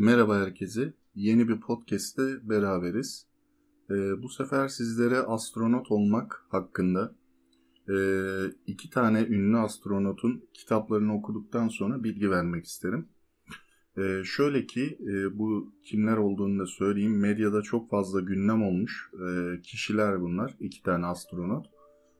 Merhaba 0.00 0.38
herkese. 0.38 0.92
Yeni 1.14 1.48
bir 1.48 1.60
podcast'te 1.60 2.48
beraberiz. 2.48 3.26
Ee, 3.90 4.22
bu 4.22 4.28
sefer 4.28 4.68
sizlere 4.68 5.18
astronot 5.18 5.90
olmak 5.90 6.44
hakkında 6.48 7.14
e, 7.88 7.96
iki 8.66 8.90
tane 8.90 9.22
ünlü 9.22 9.58
astronotun 9.58 10.44
kitaplarını 10.54 11.14
okuduktan 11.14 11.68
sonra 11.68 12.04
bilgi 12.04 12.30
vermek 12.30 12.64
isterim. 12.64 13.08
E, 13.96 14.24
şöyle 14.24 14.66
ki 14.66 14.98
e, 15.00 15.38
bu 15.38 15.74
kimler 15.84 16.16
olduğunu 16.16 16.58
da 16.58 16.66
söyleyeyim. 16.66 17.20
Medyada 17.20 17.62
çok 17.62 17.90
fazla 17.90 18.20
gündem 18.20 18.62
olmuş 18.62 19.10
e, 19.14 19.60
kişiler 19.62 20.20
bunlar. 20.20 20.56
iki 20.60 20.82
tane 20.82 21.06
astronot. 21.06 21.66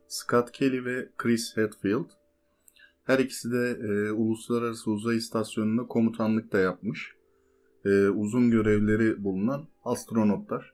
Scott 0.09 0.53
Kelly 0.53 0.85
ve 0.85 1.09
Chris 1.19 1.57
Hadfield. 1.57 2.11
Her 3.05 3.19
ikisi 3.19 3.53
de 3.53 3.79
e, 3.83 4.13
Uluslararası 4.13 4.91
Uzay 4.91 5.17
İstasyonu'nda 5.17 5.87
komutanlık 5.87 6.53
da 6.53 6.59
yapmış 6.59 7.18
e, 7.89 8.09
uzun 8.09 8.51
görevleri 8.51 9.25
bulunan 9.25 9.65
astronotlar. 9.85 10.73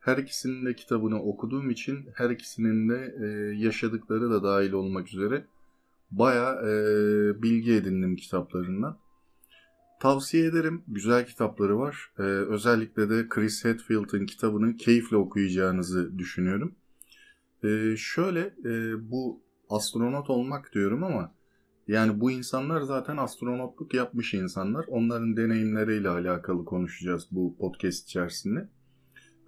Her 0.00 0.18
ikisinin 0.18 0.66
de 0.66 0.74
kitabını 0.74 1.22
okuduğum 1.22 1.70
için 1.70 2.08
her 2.14 2.30
ikisinin 2.30 2.88
de 2.88 3.14
e, 3.20 3.26
yaşadıkları 3.64 4.30
da 4.30 4.42
dahil 4.42 4.72
olmak 4.72 5.08
üzere 5.08 5.44
baya 6.10 6.52
e, 6.62 6.72
bilgi 7.42 7.72
edindim 7.72 8.16
kitaplarından. 8.16 8.98
Tavsiye 10.00 10.46
ederim. 10.46 10.82
Güzel 10.88 11.26
kitapları 11.26 11.78
var. 11.78 12.12
Ee, 12.18 12.22
özellikle 12.22 13.10
de 13.10 13.28
Chris 13.28 13.64
Hadfield'ın 13.64 14.26
kitabını 14.26 14.76
keyifle 14.76 15.16
okuyacağınızı 15.16 16.18
düşünüyorum. 16.18 16.74
Ee, 17.64 17.94
şöyle 17.96 18.40
e, 18.64 18.94
bu 19.10 19.40
astronot 19.70 20.30
olmak 20.30 20.72
diyorum 20.74 21.04
ama 21.04 21.34
yani 21.88 22.20
bu 22.20 22.30
insanlar 22.30 22.80
zaten 22.80 23.16
astronotluk 23.16 23.94
yapmış 23.94 24.34
insanlar. 24.34 24.84
Onların 24.88 25.36
deneyimleriyle 25.36 26.08
alakalı 26.08 26.64
konuşacağız 26.64 27.28
bu 27.30 27.56
podcast 27.58 28.04
içerisinde. 28.04 28.68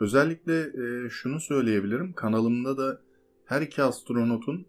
Özellikle 0.01 0.61
e, 0.61 1.09
şunu 1.11 1.41
söyleyebilirim. 1.41 2.13
Kanalımda 2.13 2.79
da 2.79 3.01
her 3.45 3.63
iki 3.63 3.83
astronotun 3.83 4.67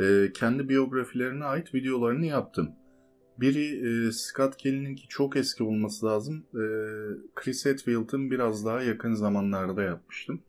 e, 0.00 0.32
kendi 0.34 0.68
biyografilerine 0.68 1.44
ait 1.44 1.74
videolarını 1.74 2.26
yaptım. 2.26 2.70
Biri 3.40 3.66
e, 3.88 4.12
Scott 4.12 4.56
Kelly'ninki 4.56 5.08
çok 5.08 5.36
eski 5.36 5.64
olması 5.64 6.06
lazım. 6.06 6.46
E, 6.54 6.64
Chris 7.34 7.66
Hadfield'ın 7.66 8.30
biraz 8.30 8.66
daha 8.66 8.82
yakın 8.82 9.14
zamanlarda 9.14 9.82
yapmıştım. 9.82 10.42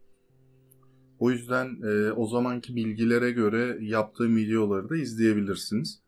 O 1.19 1.31
yüzden 1.31 1.81
e, 1.83 2.11
o 2.11 2.27
zamanki 2.27 2.75
bilgilere 2.75 3.31
göre 3.31 3.77
yaptığım 3.81 4.35
videoları 4.35 4.89
da 4.89 4.97
izleyebilirsiniz. 4.97 6.01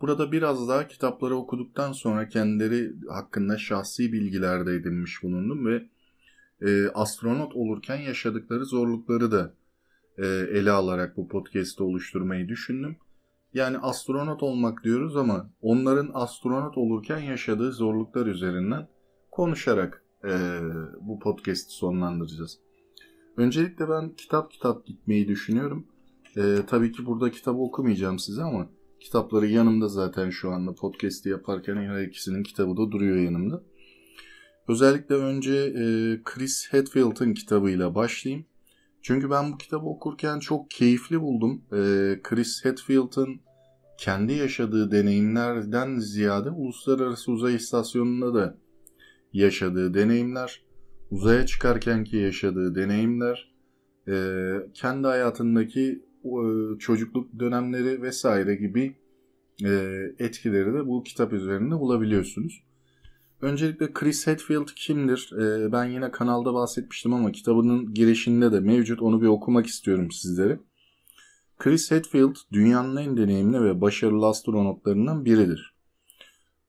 Burada 0.00 0.32
biraz 0.32 0.68
daha 0.68 0.88
kitapları 0.88 1.36
okuduktan 1.36 1.92
sonra 1.92 2.28
kendileri 2.28 2.92
hakkında 3.08 3.58
şahsi 3.58 4.12
bilgiler 4.12 4.66
de 4.66 4.74
edinmiş 4.74 5.22
bulundum 5.22 5.66
ve 5.66 5.88
e, 6.62 6.88
astronot 6.88 7.56
olurken 7.56 7.96
yaşadıkları 7.96 8.64
zorlukları 8.64 9.32
da 9.32 9.54
e, 10.18 10.26
ele 10.26 10.70
alarak 10.70 11.16
bu 11.16 11.28
podcast'ı 11.28 11.84
oluşturmayı 11.84 12.48
düşündüm. 12.48 12.96
Yani 13.54 13.78
astronot 13.78 14.42
olmak 14.42 14.84
diyoruz 14.84 15.16
ama 15.16 15.50
onların 15.60 16.10
astronot 16.14 16.78
olurken 16.78 17.18
yaşadığı 17.18 17.72
zorluklar 17.72 18.26
üzerinden 18.26 18.88
konuşarak 19.30 20.04
e, 20.24 20.60
bu 21.00 21.18
podcast'i 21.18 21.74
sonlandıracağız. 21.74 22.58
Öncelikle 23.36 23.88
ben 23.88 24.14
kitap 24.14 24.50
kitap 24.50 24.86
gitmeyi 24.86 25.28
düşünüyorum. 25.28 25.86
E, 26.36 26.56
tabii 26.66 26.92
ki 26.92 27.06
burada 27.06 27.30
kitabı 27.30 27.58
okumayacağım 27.58 28.18
size 28.18 28.42
ama 28.42 28.68
Kitapları 29.00 29.46
yanımda 29.46 29.88
zaten 29.88 30.30
şu 30.30 30.50
anda 30.50 30.74
podcast'i 30.74 31.28
yaparken 31.28 31.76
her 31.76 32.02
ikisinin 32.02 32.42
kitabı 32.42 32.72
da 32.72 32.92
duruyor 32.92 33.16
yanımda. 33.16 33.62
Özellikle 34.68 35.14
önce 35.14 35.54
e, 35.54 35.84
Chris 36.24 36.68
Hadfield'ın 36.72 37.34
kitabıyla 37.34 37.94
başlayayım. 37.94 38.46
Çünkü 39.02 39.30
ben 39.30 39.52
bu 39.52 39.58
kitabı 39.58 39.86
okurken 39.86 40.38
çok 40.38 40.70
keyifli 40.70 41.20
buldum. 41.20 41.62
E, 41.72 42.20
Chris 42.22 42.64
Hadfield'ın 42.64 43.40
kendi 43.98 44.32
yaşadığı 44.32 44.90
deneyimlerden 44.90 45.98
ziyade 45.98 46.50
Uluslararası 46.50 47.32
Uzay 47.32 47.54
İstasyonu'nda 47.54 48.34
da 48.34 48.58
yaşadığı 49.32 49.94
deneyimler, 49.94 50.62
uzaya 51.10 51.46
çıkarkenki 51.46 52.16
yaşadığı 52.16 52.74
deneyimler, 52.74 53.54
e, 54.08 54.14
kendi 54.74 55.06
hayatındaki 55.06 56.04
çocukluk 56.78 57.38
dönemleri 57.38 58.02
vesaire 58.02 58.54
gibi 58.54 58.96
e, 59.64 59.70
etkileri 60.18 60.74
de 60.74 60.86
bu 60.86 61.02
kitap 61.02 61.32
üzerinde 61.32 61.74
bulabiliyorsunuz. 61.74 62.62
Öncelikle 63.40 63.92
Chris 63.92 64.26
Hadfield 64.26 64.68
kimdir? 64.76 65.30
E, 65.32 65.72
ben 65.72 65.84
yine 65.84 66.10
kanalda 66.10 66.54
bahsetmiştim 66.54 67.14
ama 67.14 67.32
kitabının 67.32 67.94
girişinde 67.94 68.52
de 68.52 68.60
mevcut. 68.60 69.02
Onu 69.02 69.22
bir 69.22 69.26
okumak 69.26 69.66
istiyorum 69.66 70.10
sizlere. 70.10 70.60
Chris 71.58 71.90
Hadfield 71.90 72.36
dünyanın 72.52 72.96
en 72.96 73.16
deneyimli 73.16 73.62
ve 73.62 73.80
başarılı 73.80 74.26
astronotlarından 74.26 75.24
biridir. 75.24 75.74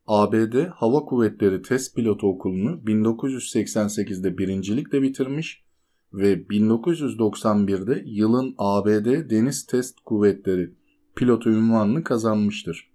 ABD 0.07 0.67
Hava 0.73 0.99
Kuvvetleri 0.99 1.61
Test 1.61 1.95
Pilotu 1.95 2.27
Okulu'nu 2.27 2.81
1988'de 2.85 4.37
birincilikle 4.37 5.01
bitirmiş 5.01 5.63
ve 6.13 6.33
1991'de 6.33 8.03
yılın 8.05 8.55
ABD 8.57 9.29
Deniz 9.29 9.65
Test 9.65 9.99
Kuvvetleri 9.99 10.73
pilotu 11.15 11.49
ünvanını 11.49 12.03
kazanmıştır. 12.03 12.91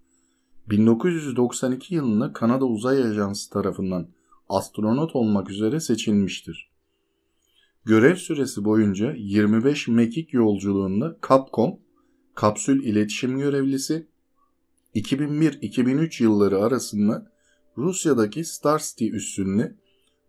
1992 0.70 1.94
yılında 1.94 2.32
Kanada 2.32 2.64
Uzay 2.64 3.02
Ajansı 3.02 3.50
tarafından 3.50 4.08
astronot 4.48 5.16
olmak 5.16 5.50
üzere 5.50 5.80
seçilmiştir. 5.80 6.70
Görev 7.84 8.16
süresi 8.16 8.64
boyunca 8.64 9.14
25 9.16 9.88
mekik 9.88 10.32
yolculuğunda 10.32 11.16
Capcom, 11.28 11.78
kapsül 12.34 12.84
iletişim 12.84 13.38
görevlisi, 13.38 14.06
2001-2003 14.94 16.22
yılları 16.22 16.58
arasında 16.58 17.32
Rusya'daki 17.78 18.44
Star 18.44 18.78
City 18.78 19.08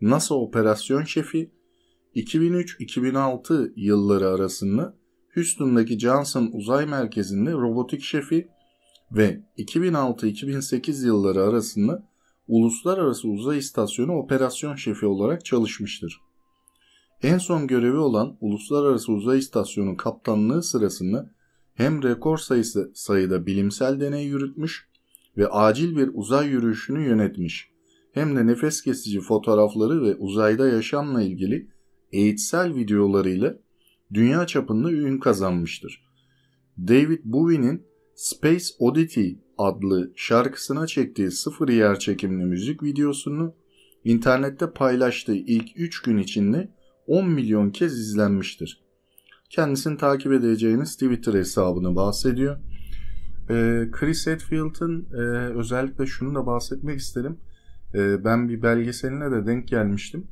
NASA 0.01 0.35
operasyon 0.35 1.03
şefi 1.03 1.51
2003-2006 2.17 3.71
yılları 3.75 4.29
arasında 4.29 4.97
Houston'daki 5.33 5.99
Johnson 5.99 6.49
Uzay 6.53 6.85
Merkezi'nde 6.85 7.51
robotik 7.51 8.01
şefi 8.01 8.47
ve 9.11 9.41
2006-2008 9.57 11.05
yılları 11.05 11.43
arasında 11.43 12.07
Uluslararası 12.47 13.27
Uzay 13.27 13.57
İstasyonu 13.57 14.17
operasyon 14.17 14.75
şefi 14.75 15.05
olarak 15.05 15.45
çalışmıştır. 15.45 16.21
En 17.23 17.37
son 17.37 17.67
görevi 17.67 17.97
olan 17.97 18.37
Uluslararası 18.41 19.11
Uzay 19.11 19.39
İstasyonu 19.39 19.97
kaptanlığı 19.97 20.63
sırasında 20.63 21.31
hem 21.73 22.03
rekor 22.03 22.37
sayısı 22.37 22.91
sayıda 22.93 23.45
bilimsel 23.45 23.99
deney 23.99 24.25
yürütmüş 24.25 24.87
ve 25.37 25.47
acil 25.47 25.97
bir 25.97 26.11
uzay 26.13 26.47
yürüyüşünü 26.47 27.05
yönetmiş 27.05 27.69
hem 28.13 28.35
de 28.35 28.47
nefes 28.47 28.81
kesici 28.81 29.19
fotoğrafları 29.21 30.01
ve 30.01 30.15
uzayda 30.15 30.67
yaşamla 30.67 31.21
ilgili 31.21 31.76
eğitsel 32.11 32.75
videolarıyla 32.75 33.57
dünya 34.13 34.47
çapında 34.47 34.91
ün 34.91 35.19
kazanmıştır. 35.19 36.07
David 36.77 37.19
Bowie'nin 37.23 37.83
Space 38.15 38.65
Oddity 38.79 39.31
adlı 39.57 40.11
şarkısına 40.15 40.87
çektiği 40.87 41.31
sıfır 41.31 41.69
yer 41.69 41.99
çekimli 41.99 42.45
müzik 42.45 42.83
videosunu 42.83 43.53
internette 44.03 44.71
paylaştığı 44.71 45.35
ilk 45.35 45.69
3 45.75 46.01
gün 46.01 46.17
içinde 46.17 46.71
10 47.07 47.29
milyon 47.29 47.69
kez 47.69 47.99
izlenmiştir. 47.99 48.81
Kendisini 49.49 49.97
takip 49.97 50.31
edeceğiniz 50.31 50.93
Twitter 50.93 51.33
hesabını 51.33 51.95
bahsediyor. 51.95 52.57
Ee, 53.49 53.87
Chris 53.91 54.27
Hadfield'ın 54.27 55.07
e, 55.13 55.21
özellikle 55.57 56.05
şunu 56.05 56.35
da 56.35 56.45
bahsetmek 56.45 56.99
isterim. 56.99 57.37
E, 57.93 58.23
ben 58.23 58.49
bir 58.49 58.61
belgeseline 58.61 59.31
de 59.31 59.45
denk 59.45 59.67
gelmiştim 59.67 60.27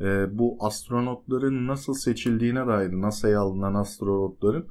e, 0.00 0.38
bu 0.38 0.56
astronotların 0.60 1.66
nasıl 1.66 1.94
seçildiğine 1.94 2.66
dair 2.66 2.92
NASA'ya 2.92 3.40
alınan 3.40 3.74
astronotların 3.74 4.66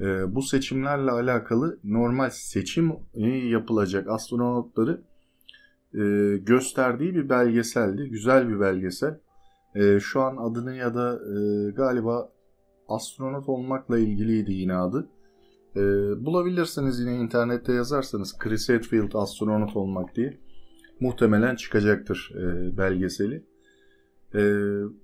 e, 0.00 0.34
bu 0.34 0.42
seçimlerle 0.42 1.10
alakalı 1.10 1.78
normal 1.84 2.30
seçim 2.30 2.92
yapılacak 3.50 4.08
astronotları 4.08 5.02
e, 5.94 6.36
gösterdiği 6.36 7.14
bir 7.14 7.28
belgeseldi. 7.28 8.08
Güzel 8.08 8.48
bir 8.48 8.60
belgesel. 8.60 9.20
E, 9.74 10.00
şu 10.00 10.20
an 10.20 10.36
adını 10.36 10.76
ya 10.76 10.94
da 10.94 11.14
e, 11.14 11.70
galiba 11.70 12.32
astronot 12.88 13.48
olmakla 13.48 13.98
ilgiliydi 13.98 14.52
yine 14.52 14.76
adı. 14.76 15.08
E, 15.76 15.80
bulabilirsiniz 16.24 17.00
yine 17.00 17.16
internette 17.16 17.72
yazarsanız 17.72 18.38
Chris 18.38 18.68
Hadfield 18.68 19.12
astronot 19.14 19.76
olmak 19.76 20.16
diye. 20.16 20.38
Muhtemelen 21.00 21.56
çıkacaktır 21.56 22.32
e, 22.34 22.76
belgeseli. 22.76 23.51
E, 24.34 24.40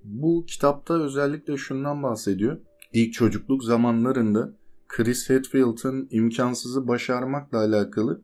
bu 0.03 0.45
kitapta 0.47 1.03
özellikle 1.03 1.57
şundan 1.57 2.03
bahsediyor. 2.03 2.57
İlk 2.93 3.13
çocukluk 3.13 3.63
zamanlarında 3.63 4.53
Chris 4.87 5.29
Hadfield'ın 5.29 6.07
imkansızı 6.11 6.87
başarmakla 6.87 7.57
alakalı 7.57 8.21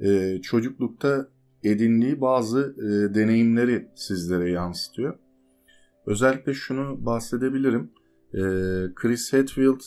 e, 0.00 0.40
çocuklukta 0.42 1.28
edindiği 1.62 2.20
bazı 2.20 2.76
e, 2.78 3.14
deneyimleri 3.14 3.88
sizlere 3.94 4.50
yansıtıyor. 4.50 5.18
Özellikle 6.06 6.54
şunu 6.54 7.06
bahsedebilirim. 7.06 7.90
E, 8.34 8.40
Chris 8.94 9.32
Hadfield 9.32 9.80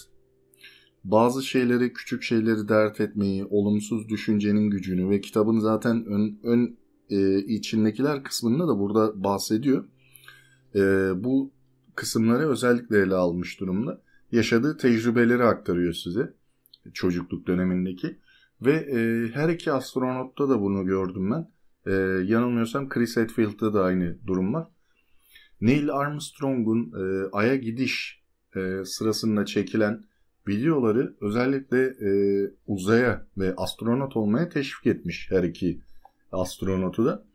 bazı 1.04 1.44
şeyleri, 1.44 1.94
küçük 1.94 2.24
şeyleri 2.24 2.70
dert 2.70 3.02
etmeyi, 3.02 3.46
olumsuz 3.46 4.10
düşüncenin 4.10 4.70
gücünü 4.70 5.10
ve 5.10 5.22
kitabın 5.22 5.60
zaten 5.60 6.06
ön, 6.06 6.40
ön 6.44 6.78
e, 7.10 7.40
içindekiler 7.40 8.24
kısmında 8.24 8.68
da 8.68 8.80
burada 8.80 9.24
bahsediyor. 9.24 9.86
E, 10.76 10.80
bu 11.24 11.52
kısımları 11.96 12.50
özellikle 12.50 13.00
ele 13.00 13.16
almış 13.16 13.60
durumda. 13.60 14.02
Yaşadığı 14.32 14.78
tecrübeleri 14.78 15.44
aktarıyor 15.44 15.94
size 15.94 16.34
çocukluk 16.94 17.48
dönemindeki. 17.48 18.18
Ve 18.62 18.74
e, 18.74 19.28
her 19.34 19.50
iki 19.50 19.72
astronotta 19.72 20.50
da 20.50 20.62
bunu 20.62 20.86
gördüm 20.86 21.32
ben. 21.32 21.52
E, 21.86 21.92
yanılmıyorsam 22.26 22.90
Chris 22.90 23.18
Hadfield'da 23.18 23.74
da 23.74 23.84
aynı 23.84 24.18
durum 24.28 24.54
var. 24.54 24.68
Neil 25.62 25.90
Armstrong'un 25.90 26.94
e, 26.94 27.30
Ay'a 27.32 27.56
gidiş 27.56 28.22
e, 28.56 28.86
sırasında 28.86 29.46
çekilen 29.46 30.04
videoları 30.48 31.16
özellikle 31.22 31.86
e, 31.86 32.10
uzaya 32.68 33.28
ve 33.38 33.54
astronot 33.58 34.18
olmaya 34.18 34.50
teşvik 34.50 34.88
etmiş 34.88 35.32
her 35.32 35.44
iki 35.44 35.82
astronotu 36.32 37.06
da. 37.06 37.26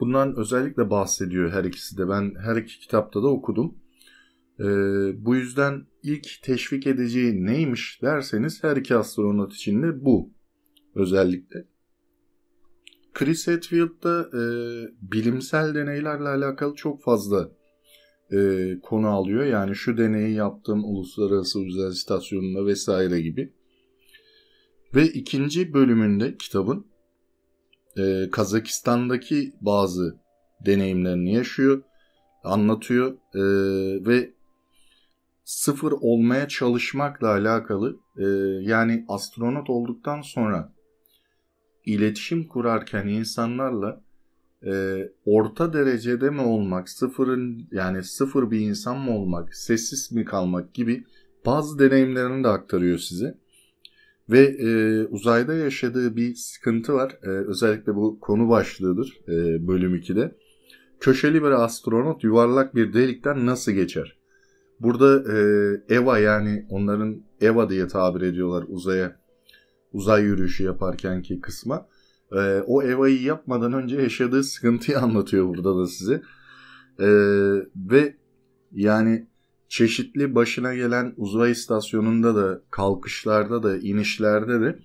Bundan 0.00 0.36
özellikle 0.36 0.90
bahsediyor 0.90 1.50
her 1.50 1.64
ikisi 1.64 1.98
de. 1.98 2.08
Ben 2.08 2.34
her 2.44 2.56
iki 2.56 2.80
kitapta 2.80 3.22
da 3.22 3.28
okudum. 3.28 3.74
E, 4.60 4.64
bu 5.24 5.36
yüzden 5.36 5.86
ilk 6.02 6.42
teşvik 6.42 6.86
edeceği 6.86 7.46
neymiş 7.46 8.02
derseniz 8.02 8.64
her 8.64 8.76
iki 8.76 8.96
astronot 8.96 9.54
için 9.54 9.82
de 9.82 10.04
bu 10.04 10.32
özellikle. 10.94 11.68
Chris 13.14 13.48
Hadfield'da 13.48 14.30
e, 14.32 14.42
bilimsel 15.02 15.74
deneylerle 15.74 16.28
alakalı 16.28 16.74
çok 16.74 17.02
fazla 17.02 17.50
e, 18.32 18.70
konu 18.82 19.08
alıyor. 19.08 19.44
Yani 19.44 19.74
şu 19.74 19.98
deneyi 19.98 20.34
yaptım 20.34 20.84
uluslararası 20.84 21.60
uzay 21.60 21.90
istasyonunda 21.90 22.66
vesaire 22.66 23.20
gibi. 23.20 23.52
Ve 24.94 25.06
ikinci 25.06 25.74
bölümünde 25.74 26.36
kitabın 26.36 26.86
e, 27.98 28.30
Kazakistan'daki 28.30 29.54
bazı 29.60 30.18
deneyimlerini 30.66 31.34
yaşıyor, 31.34 31.82
anlatıyor 32.44 33.12
e, 33.34 33.42
ve 34.06 34.32
sıfır 35.44 35.92
olmaya 35.92 36.48
çalışmakla 36.48 37.28
alakalı 37.28 37.96
e, 38.16 38.24
yani 38.70 39.04
astronot 39.08 39.70
olduktan 39.70 40.20
sonra 40.20 40.72
iletişim 41.84 42.48
kurarken 42.48 43.06
insanlarla 43.06 44.00
e, 44.66 45.02
orta 45.26 45.72
derecede 45.72 46.30
mi 46.30 46.40
olmak, 46.40 46.88
sıfırın 46.88 47.68
yani 47.72 48.04
sıfır 48.04 48.50
bir 48.50 48.60
insan 48.60 48.98
mı 48.98 49.10
olmak, 49.10 49.54
sessiz 49.54 50.12
mi 50.12 50.24
kalmak 50.24 50.74
gibi 50.74 51.04
bazı 51.46 51.78
deneyimlerini 51.78 52.44
de 52.44 52.48
aktarıyor 52.48 52.98
size. 52.98 53.38
Ve 54.30 54.40
e, 54.40 55.02
uzayda 55.06 55.54
yaşadığı 55.54 56.16
bir 56.16 56.34
sıkıntı 56.34 56.94
var. 56.94 57.18
E, 57.22 57.28
özellikle 57.28 57.94
bu 57.94 58.20
konu 58.20 58.48
başlığıdır 58.48 59.20
e, 59.28 59.68
bölüm 59.68 59.96
2'de. 59.96 60.34
Köşeli 61.00 61.42
bir 61.42 61.50
astronot 61.50 62.24
yuvarlak 62.24 62.74
bir 62.74 62.92
delikten 62.92 63.46
nasıl 63.46 63.72
geçer? 63.72 64.18
Burada 64.80 65.36
e, 65.36 65.94
Eva 65.94 66.18
yani 66.18 66.66
onların 66.70 67.22
Eva 67.40 67.70
diye 67.70 67.88
tabir 67.88 68.20
ediyorlar 68.20 68.64
uzaya 68.68 69.16
uzay 69.92 70.22
yürüyüşü 70.22 70.64
yaparkenki 70.64 71.40
kısma. 71.40 71.88
E, 72.32 72.62
o 72.66 72.82
Eva'yı 72.82 73.22
yapmadan 73.22 73.72
önce 73.72 73.96
yaşadığı 73.96 74.42
sıkıntıyı 74.42 74.98
anlatıyor 75.02 75.48
burada 75.48 75.78
da 75.78 75.86
size. 75.86 76.22
E, 77.00 77.08
ve 77.76 78.16
yani 78.72 79.26
çeşitli 79.68 80.34
başına 80.34 80.74
gelen 80.74 81.14
uzay 81.16 81.52
istasyonunda 81.52 82.34
da 82.34 82.62
kalkışlarda 82.70 83.62
da 83.62 83.78
inişlerde 83.78 84.60
de 84.60 84.78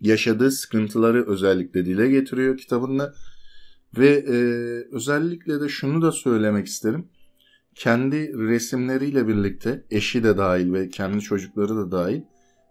yaşadığı 0.00 0.50
sıkıntıları 0.50 1.26
özellikle 1.26 1.86
dile 1.86 2.08
getiriyor 2.08 2.56
kitabında. 2.56 3.14
Ve 3.98 4.08
e, 4.08 4.36
özellikle 4.92 5.60
de 5.60 5.68
şunu 5.68 6.02
da 6.02 6.12
söylemek 6.12 6.66
isterim. 6.66 7.08
Kendi 7.74 8.38
resimleriyle 8.38 9.28
birlikte 9.28 9.84
eşi 9.90 10.24
de 10.24 10.36
dahil 10.36 10.72
ve 10.72 10.88
kendi 10.88 11.20
çocukları 11.20 11.76
da 11.76 11.90
dahil 11.90 12.22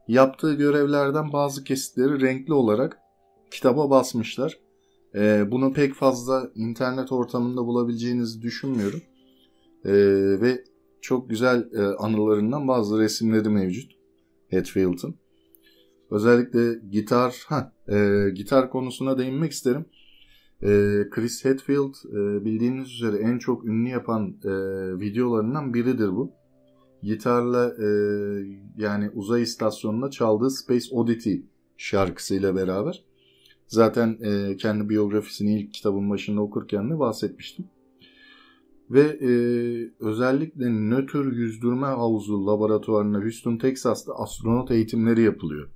yaptığı 0.08 0.54
görevlerden 0.54 1.34
bazı 1.34 1.64
kesitleri 1.64 2.22
renkli 2.22 2.54
olarak 2.54 2.98
kitaba 3.52 3.90
basmışlar. 3.90 4.60
E, 5.16 5.52
bunu 5.52 5.74
pek 5.74 5.94
fazla 5.94 6.52
internet 6.56 7.12
ortamında 7.12 7.66
bulabileceğinizi 7.66 8.42
düşünmüyorum. 8.42 9.02
E, 9.86 9.94
ve 10.42 10.64
çok 11.04 11.30
güzel 11.30 11.70
e, 11.74 11.82
anılarından 11.82 12.68
bazı 12.68 13.00
resimleri 13.00 13.50
mevcut 13.50 13.92
Hatfield'ın. 14.52 15.16
Özellikle 16.12 16.80
gitar, 16.92 17.44
ha, 17.48 17.74
e, 17.88 18.30
gitar 18.36 18.70
konusuna 18.70 19.18
değinmek 19.18 19.52
isterim. 19.52 19.86
E, 20.62 20.68
Chris 21.12 21.46
Hadfield 21.46 21.94
e, 22.10 22.46
bildiğiniz 22.46 22.92
üzere 22.92 23.18
en 23.18 23.38
çok 23.38 23.66
ünlü 23.66 23.90
yapan 23.90 24.38
e, 24.44 24.50
videolarından 25.00 25.74
biridir 25.74 26.10
bu. 26.10 26.32
Gitarla 27.04 27.74
e, 27.80 27.88
yani 28.78 29.10
uzay 29.14 29.42
istasyonunda 29.42 30.10
çaldığı 30.10 30.50
Space 30.50 30.86
Oddity 30.92 31.36
şarkısıyla 31.78 32.56
beraber. 32.56 33.04
Zaten 33.68 34.18
e, 34.22 34.58
kendi 34.58 34.90
biyografisini 34.90 35.60
ilk 35.60 35.74
kitabın 35.74 36.10
başında 36.10 36.42
okurken 36.42 36.90
de 36.90 37.00
bahsetmiştim. 37.00 37.66
Ve 38.94 39.02
e, 39.02 39.32
özellikle 40.00 40.70
nötr 40.70 41.26
yüzdürme 41.26 41.88
havuzu 41.88 42.48
laboratuvarında 42.48 43.18
Houston, 43.18 43.58
Texas'ta 43.58 44.14
astronot 44.14 44.72
eğitimleri 44.72 45.22
yapılıyor. 45.22 45.70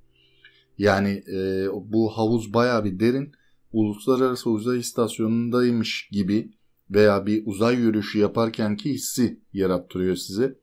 Yani 0.78 1.24
e, 1.32 1.66
bu 1.72 2.10
havuz 2.10 2.54
baya 2.54 2.84
bir 2.84 3.00
derin. 3.00 3.32
Uluslararası 3.72 4.50
Uzay 4.50 4.78
İstasyonu'ndaymış 4.78 6.08
gibi 6.12 6.50
veya 6.90 7.26
bir 7.26 7.42
uzay 7.46 7.76
yürüyüşü 7.76 8.18
yaparkenki 8.18 8.90
hissi 8.90 9.40
yarattırıyor 9.52 10.16
size. 10.16 10.58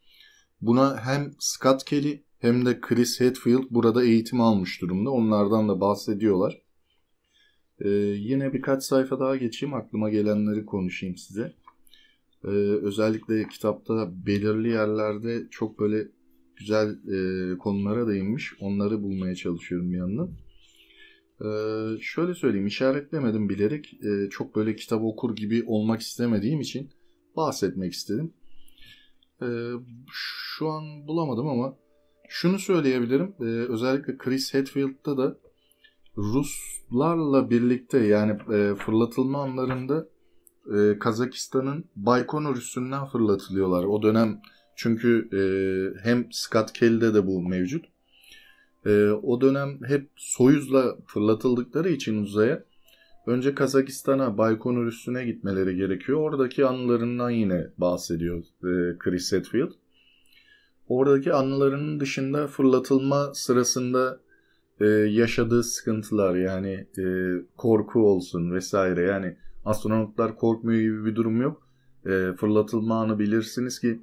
Buna 0.62 0.98
hem 0.98 1.32
Scott 1.40 1.86
Kelly 1.86 2.24
hem 2.40 2.66
de 2.66 2.82
Chris 2.82 3.22
Hadfield 3.22 3.64
burada 3.70 4.04
eğitim 4.04 4.42
almış 4.42 4.82
durumda. 4.82 5.10
Onlardan 5.10 5.70
da 5.70 5.82
bahsediyorlar. 5.82 6.62
Ee, 7.80 7.90
yine 7.90 8.54
birkaç 8.54 8.84
sayfa 8.84 9.20
daha 9.20 9.36
geçeyim 9.36 9.74
aklıma 9.74 10.10
gelenleri 10.10 10.66
konuşayım 10.66 11.18
size. 11.18 11.54
Ee, 12.46 12.50
özellikle 12.82 13.48
kitapta 13.48 14.12
belirli 14.26 14.70
yerlerde 14.70 15.48
çok 15.52 15.80
böyle 15.80 16.08
güzel 16.56 16.90
e, 16.90 17.58
konulara 17.58 18.08
değinmiş. 18.08 18.54
Onları 18.60 19.04
bulmaya 19.04 19.36
çalışıyorum 19.36 19.92
bir 19.92 19.98
yandan. 19.98 20.32
Ee, 21.42 22.00
şöyle 22.02 22.34
söyleyeyim 22.34 22.68
işaretlemedim 22.68 23.50
bilerek. 23.50 23.94
Ee, 24.04 24.30
çok 24.30 24.56
böyle 24.56 24.76
kitap 24.76 25.04
okur 25.04 25.36
gibi 25.36 25.64
olmak 25.68 26.02
istemediğim 26.02 26.60
için 26.60 26.90
bahsetmek 27.36 27.94
istedim. 27.94 28.34
Ee, 29.42 29.72
şu 30.12 30.70
an 30.70 31.08
bulamadım 31.08 31.48
ama 31.48 31.78
şunu 32.30 32.60
söyleyebilirim. 32.60 33.36
Ee, 33.40 33.44
özellikle 33.44 34.18
Chris 34.18 34.54
Hadfield'da 34.54 35.18
da 35.18 35.38
Ruslarla 36.18 37.50
birlikte 37.50 38.00
yani 38.00 38.32
e, 38.32 38.76
fırlatılma 38.76 39.44
anlarında 39.44 40.08
e, 40.74 41.00
Kazakistan'ın 41.00 41.86
Baykonur 41.96 42.58
üssünden 42.58 43.06
fırlatılıyorlar. 43.06 43.84
O 43.84 44.02
dönem 44.02 44.42
çünkü 44.76 45.30
e, 45.34 45.42
hem 46.04 46.28
Scott 46.32 46.74
Kelly'de 46.74 47.14
de 47.14 47.28
bu 47.28 47.42
mevcut. 47.42 47.86
E, 48.86 49.10
o 49.10 49.42
dönem 49.42 49.80
hep 49.88 50.10
Soyuz'la 50.16 50.96
fırlatıldıkları 51.06 51.90
için 51.90 52.24
uzaya 52.24 52.64
önce 53.28 53.56
Kazakistan'a 53.56 54.38
Baykonur 54.38 54.86
üssüne 54.86 55.26
gitmeleri 55.26 55.76
gerekiyor. 55.76 56.20
Oradaki 56.20 56.66
anılarından 56.66 57.30
yine 57.30 57.68
bahsediyor 57.78 58.38
e, 58.40 58.98
Chris 58.98 59.34
Hadfield. 59.34 59.72
Oradaki 60.88 61.34
anılarının 61.34 62.00
dışında 62.00 62.48
fırlatılma 62.48 63.34
sırasında 63.34 64.20
e, 64.80 64.86
yaşadığı 64.88 65.64
sıkıntılar 65.64 66.36
yani 66.36 66.88
e, 66.98 67.06
korku 67.58 68.00
olsun 68.00 68.52
vesaire 68.52 69.02
yani 69.02 69.38
astronotlar 69.66 70.36
korkmuyor 70.36 70.82
gibi 70.82 71.06
bir 71.06 71.16
durum 71.16 71.42
yok. 71.42 71.68
E, 72.06 72.34
fırlatılma 72.38 73.02
anı 73.02 73.20
bilirsiniz 73.20 73.80
ki 73.80 74.02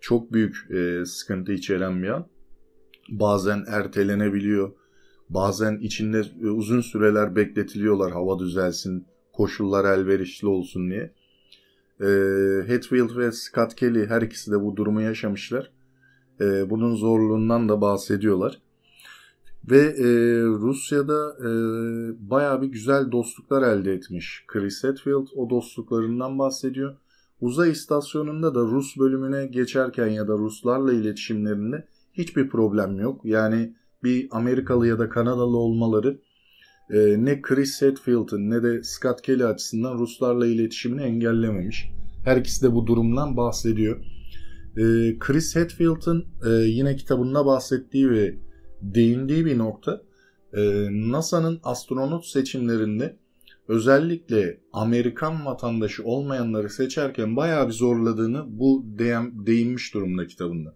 çok 0.00 0.32
büyük 0.32 0.70
e, 0.70 1.04
sıkıntı 1.04 1.52
içeren 1.52 2.02
bir 2.02 2.08
an. 2.08 2.26
Bazen 3.08 3.64
ertelenebiliyor. 3.68 4.72
Bazen 5.28 5.78
içinde 5.78 6.22
e, 6.42 6.46
uzun 6.46 6.80
süreler 6.80 7.36
bekletiliyorlar 7.36 8.12
hava 8.12 8.38
düzelsin, 8.38 9.06
koşullar 9.32 9.98
elverişli 9.98 10.48
olsun 10.48 10.90
diye. 10.90 11.12
E, 12.00 12.08
Hatfield 12.72 13.16
ve 13.16 13.32
Scott 13.32 13.74
Kelly 13.74 14.06
her 14.06 14.22
ikisi 14.22 14.50
de 14.52 14.60
bu 14.60 14.76
durumu 14.76 15.02
yaşamışlar. 15.02 15.70
E, 16.40 16.70
bunun 16.70 16.94
zorluğundan 16.94 17.68
da 17.68 17.80
bahsediyorlar. 17.80 18.62
Ve 19.70 19.78
e, 19.78 20.06
Rusya'da 20.42 21.36
e, 21.40 21.50
bayağı 22.30 22.62
bir 22.62 22.66
güzel 22.66 23.12
dostluklar 23.12 23.62
elde 23.62 23.92
etmiş. 23.92 24.44
Chris 24.46 24.84
Hadfield 24.84 25.26
o 25.36 25.50
dostluklarından 25.50 26.38
bahsediyor. 26.38 26.96
Uzay 27.40 27.70
istasyonunda 27.70 28.54
da 28.54 28.60
Rus 28.60 28.96
bölümüne 28.98 29.46
geçerken 29.46 30.06
ya 30.06 30.28
da 30.28 30.32
Ruslarla 30.32 30.92
iletişimlerinde 30.92 31.88
hiçbir 32.12 32.48
problem 32.48 32.98
yok. 32.98 33.20
Yani 33.24 33.74
bir 34.02 34.28
Amerikalı 34.30 34.86
ya 34.86 34.98
da 34.98 35.08
Kanadalı 35.08 35.56
olmaları 35.56 36.20
e, 36.90 37.24
ne 37.24 37.42
Chris 37.42 37.82
Hadfield'ın 37.82 38.50
ne 38.50 38.62
de 38.62 38.82
Scott 38.82 39.22
Kelly 39.22 39.44
açısından 39.44 39.98
Ruslarla 39.98 40.46
iletişimini 40.46 41.02
engellememiş. 41.02 41.90
Her 42.24 42.36
ikisi 42.36 42.62
de 42.62 42.72
bu 42.72 42.86
durumdan 42.86 43.36
bahsediyor. 43.36 43.96
E, 44.76 44.82
Chris 45.18 45.56
Hadfield'ın 45.56 46.24
e, 46.46 46.50
yine 46.50 46.96
kitabında 46.96 47.46
bahsettiği 47.46 48.10
ve 48.10 48.38
değindiği 48.94 49.44
bir 49.44 49.58
nokta 49.58 50.02
e, 50.52 50.88
NASA'nın 50.90 51.60
astronot 51.64 52.26
seçimlerinde 52.26 53.16
özellikle 53.68 54.60
Amerikan 54.72 55.46
vatandaşı 55.46 56.04
olmayanları 56.04 56.70
seçerken 56.70 57.36
bayağı 57.36 57.68
bir 57.68 57.72
zorladığını 57.72 58.44
bu 58.46 58.84
değinmiş 59.46 59.94
durumda 59.94 60.26
kitabında. 60.26 60.74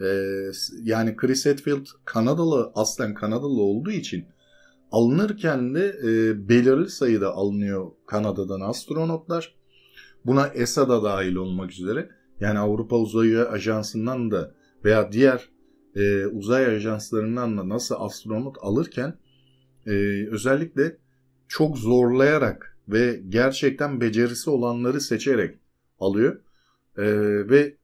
Ee, 0.00 0.50
yani 0.82 1.16
Chris 1.16 1.46
Hadfield 1.46 1.86
Kanadalı, 2.04 2.72
aslen 2.74 3.14
Kanadalı 3.14 3.62
olduğu 3.62 3.90
için 3.90 4.24
alınırken 4.92 5.74
de 5.74 5.96
e, 6.02 6.48
belirli 6.48 6.90
sayıda 6.90 7.32
alınıyor 7.32 7.90
Kanada'dan 8.06 8.60
astronotlar. 8.60 9.54
Buna 10.24 10.46
ESA 10.46 10.88
da 10.88 11.02
dahil 11.02 11.34
olmak 11.34 11.70
üzere. 11.70 12.10
Yani 12.40 12.58
Avrupa 12.58 12.96
Uzay 12.96 13.42
Ajansı'ndan 13.42 14.30
da 14.30 14.54
veya 14.84 15.12
diğer 15.12 15.48
e, 15.96 16.26
uzay 16.26 16.66
ajanslarından 16.66 17.58
da 17.58 17.68
nasıl 17.68 17.94
astronot 17.98 18.56
alırken 18.60 19.14
e, 19.86 19.92
özellikle 20.30 20.96
çok 21.48 21.78
zorlayarak 21.78 22.78
ve 22.88 23.22
gerçekten 23.28 24.00
becerisi 24.00 24.50
olanları 24.50 25.00
seçerek 25.00 25.58
alıyor. 25.98 26.40
E, 26.96 27.04
ve 27.50 27.76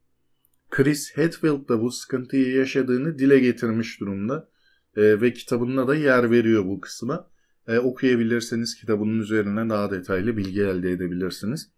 Chris 0.70 1.16
Hadfield 1.16 1.68
da 1.68 1.80
bu 1.80 1.90
sıkıntıyı 1.90 2.54
yaşadığını 2.54 3.18
dile 3.18 3.38
getirmiş 3.38 4.00
durumda. 4.00 4.48
E, 4.96 5.20
ve 5.20 5.32
kitabında 5.32 5.88
da 5.88 5.94
yer 5.94 6.30
veriyor 6.30 6.64
bu 6.64 6.80
kısma. 6.80 7.30
E, 7.68 7.78
okuyabilirseniz 7.78 8.74
kitabının 8.74 9.18
üzerine 9.18 9.70
daha 9.70 9.90
detaylı 9.90 10.36
bilgi 10.36 10.62
elde 10.62 10.90
edebilirsiniz. 10.90 11.70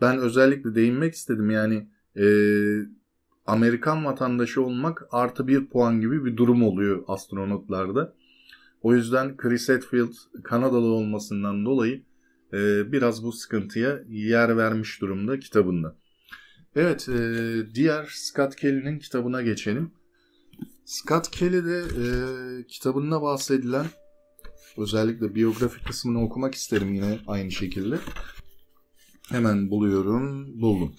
Ben 0.00 0.18
özellikle 0.18 0.74
değinmek 0.74 1.14
istedim 1.14 1.50
yani 1.50 1.88
e, 2.16 2.24
Amerikan 3.50 4.04
vatandaşı 4.04 4.62
olmak 4.62 5.02
artı 5.10 5.46
bir 5.46 5.66
puan 5.66 6.00
gibi 6.00 6.24
bir 6.24 6.36
durum 6.36 6.62
oluyor 6.62 7.04
astronotlarda. 7.08 8.14
O 8.82 8.94
yüzden 8.94 9.36
Chris 9.36 9.68
Hadfield 9.68 10.12
Kanadalı 10.44 10.86
olmasından 10.86 11.64
dolayı 11.64 12.02
e, 12.52 12.92
biraz 12.92 13.24
bu 13.24 13.32
sıkıntıya 13.32 14.00
yer 14.08 14.56
vermiş 14.56 15.00
durumda 15.00 15.38
kitabında. 15.38 15.96
Evet, 16.76 17.08
e, 17.08 17.74
diğer 17.74 18.06
Scott 18.12 18.56
Kelly'nin 18.56 18.98
kitabına 18.98 19.42
geçelim. 19.42 19.90
Scott 20.84 21.30
Kelly'de 21.30 21.78
e, 21.78 22.06
kitabında 22.66 23.22
bahsedilen 23.22 23.86
özellikle 24.76 25.34
biyografi 25.34 25.84
kısmını 25.84 26.22
okumak 26.24 26.54
isterim 26.54 26.94
yine 26.94 27.18
aynı 27.26 27.50
şekilde. 27.50 27.98
Hemen 29.28 29.70
buluyorum, 29.70 30.46
buldum. 30.60 30.94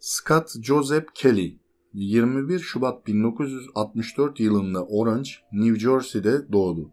Scott 0.00 0.62
Joseph 0.62 1.06
Kelly 1.14 1.58
21 1.92 2.58
Şubat 2.58 3.06
1964 3.06 4.40
yılında 4.40 4.84
Orange, 4.84 5.30
New 5.52 5.80
Jersey'de 5.80 6.52
doğdu. 6.52 6.90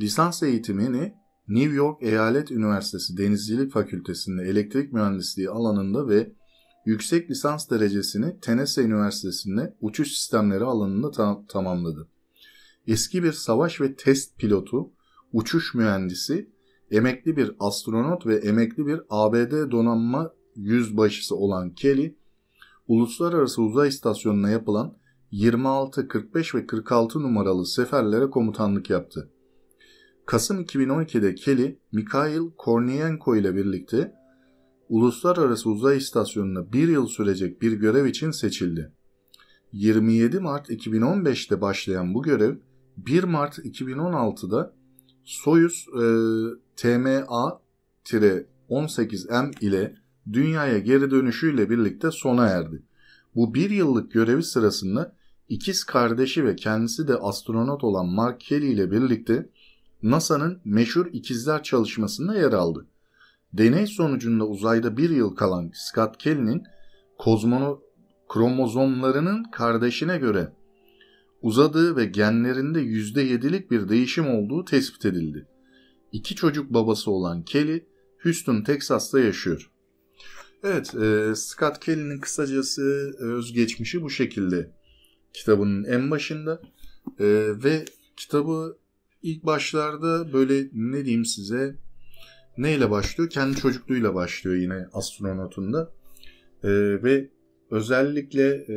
Lisans 0.00 0.42
eğitimini 0.42 1.14
New 1.48 1.74
York 1.74 2.02
Eyalet 2.02 2.50
Üniversitesi 2.50 3.16
Denizcilik 3.16 3.72
Fakültesi'nde 3.72 4.42
elektrik 4.42 4.92
mühendisliği 4.92 5.50
alanında 5.50 6.08
ve 6.08 6.32
yüksek 6.86 7.30
lisans 7.30 7.70
derecesini 7.70 8.40
Tennessee 8.40 8.84
Üniversitesi'nde 8.84 9.76
uçuş 9.80 10.08
sistemleri 10.08 10.64
alanında 10.64 11.10
ta- 11.10 11.46
tamamladı. 11.48 12.08
Eski 12.86 13.22
bir 13.22 13.32
savaş 13.32 13.80
ve 13.80 13.94
test 13.94 14.38
pilotu, 14.38 14.90
uçuş 15.32 15.74
mühendisi, 15.74 16.50
emekli 16.90 17.36
bir 17.36 17.52
astronot 17.58 18.26
ve 18.26 18.36
emekli 18.36 18.86
bir 18.86 19.00
ABD 19.10 19.70
donanma 19.70 20.32
yüzbaşısı 20.56 21.36
olan 21.36 21.74
Kelly, 21.74 22.16
Uluslararası 22.88 23.62
Uzay 23.62 23.88
İstasyonu'na 23.88 24.50
yapılan 24.50 24.96
26, 25.30 26.08
45 26.08 26.54
ve 26.54 26.66
46 26.66 27.22
numaralı 27.22 27.66
seferlere 27.66 28.30
komutanlık 28.30 28.90
yaptı. 28.90 29.30
Kasım 30.26 30.60
2012'de 30.60 31.34
Kelly, 31.34 31.78
Mikhail 31.92 32.50
Korniyenko 32.58 33.36
ile 33.36 33.54
birlikte 33.54 34.14
Uluslararası 34.88 35.70
Uzay 35.70 35.96
İstasyonu'na 35.96 36.72
bir 36.72 36.88
yıl 36.88 37.06
sürecek 37.06 37.62
bir 37.62 37.72
görev 37.72 38.06
için 38.06 38.30
seçildi. 38.30 38.92
27 39.72 40.40
Mart 40.40 40.70
2015'te 40.70 41.60
başlayan 41.60 42.14
bu 42.14 42.22
görev 42.22 42.56
1 42.96 43.24
Mart 43.24 43.58
2016'da 43.58 44.74
Soyuz 45.24 45.86
e, 45.94 45.98
TMA-18M 46.76 49.60
ile 49.60 49.94
dünyaya 50.32 50.78
geri 50.78 51.10
dönüşüyle 51.10 51.70
birlikte 51.70 52.10
sona 52.10 52.46
erdi. 52.46 52.82
Bu 53.34 53.54
bir 53.54 53.70
yıllık 53.70 54.12
görevi 54.12 54.42
sırasında 54.42 55.16
ikiz 55.48 55.84
kardeşi 55.84 56.44
ve 56.44 56.56
kendisi 56.56 57.08
de 57.08 57.14
astronot 57.14 57.84
olan 57.84 58.06
Mark 58.06 58.40
Kelly 58.40 58.72
ile 58.72 58.90
birlikte 58.90 59.48
NASA'nın 60.02 60.60
meşhur 60.64 61.06
ikizler 61.12 61.62
çalışmasında 61.62 62.34
yer 62.34 62.52
aldı. 62.52 62.86
Deney 63.52 63.86
sonucunda 63.86 64.46
uzayda 64.46 64.96
bir 64.96 65.10
yıl 65.10 65.34
kalan 65.34 65.70
Scott 65.74 66.18
Kelly'nin 66.18 66.62
kozmono 67.18 67.80
kromozomlarının 68.28 69.44
kardeşine 69.44 70.18
göre 70.18 70.52
uzadığı 71.42 71.96
ve 71.96 72.04
genlerinde 72.04 72.82
%7'lik 72.82 73.70
bir 73.70 73.88
değişim 73.88 74.28
olduğu 74.28 74.64
tespit 74.64 75.06
edildi. 75.06 75.46
İki 76.12 76.34
çocuk 76.34 76.74
babası 76.74 77.10
olan 77.10 77.42
Kelly, 77.42 77.86
Houston, 78.22 78.62
Texas'ta 78.62 79.20
yaşıyor. 79.20 79.70
Evet, 80.68 80.94
e, 80.94 81.34
Scott 81.34 81.80
Kelly'nin 81.80 82.18
kısacası 82.18 82.82
özgeçmişi 83.18 84.02
bu 84.02 84.10
şekilde 84.10 84.70
kitabının 85.32 85.84
en 85.84 86.10
başında 86.10 86.60
e, 87.18 87.26
ve 87.64 87.84
kitabı 88.16 88.78
ilk 89.22 89.46
başlarda 89.46 90.32
böyle 90.32 90.68
ne 90.72 91.04
diyeyim 91.04 91.24
size 91.24 91.76
neyle 92.58 92.90
başlıyor? 92.90 93.30
Kendi 93.30 93.56
çocukluğuyla 93.56 94.14
başlıyor 94.14 94.56
yine 94.56 94.86
astronotunda 94.92 95.92
e, 96.62 96.68
ve 97.02 97.30
özellikle 97.70 98.48
e, 98.54 98.76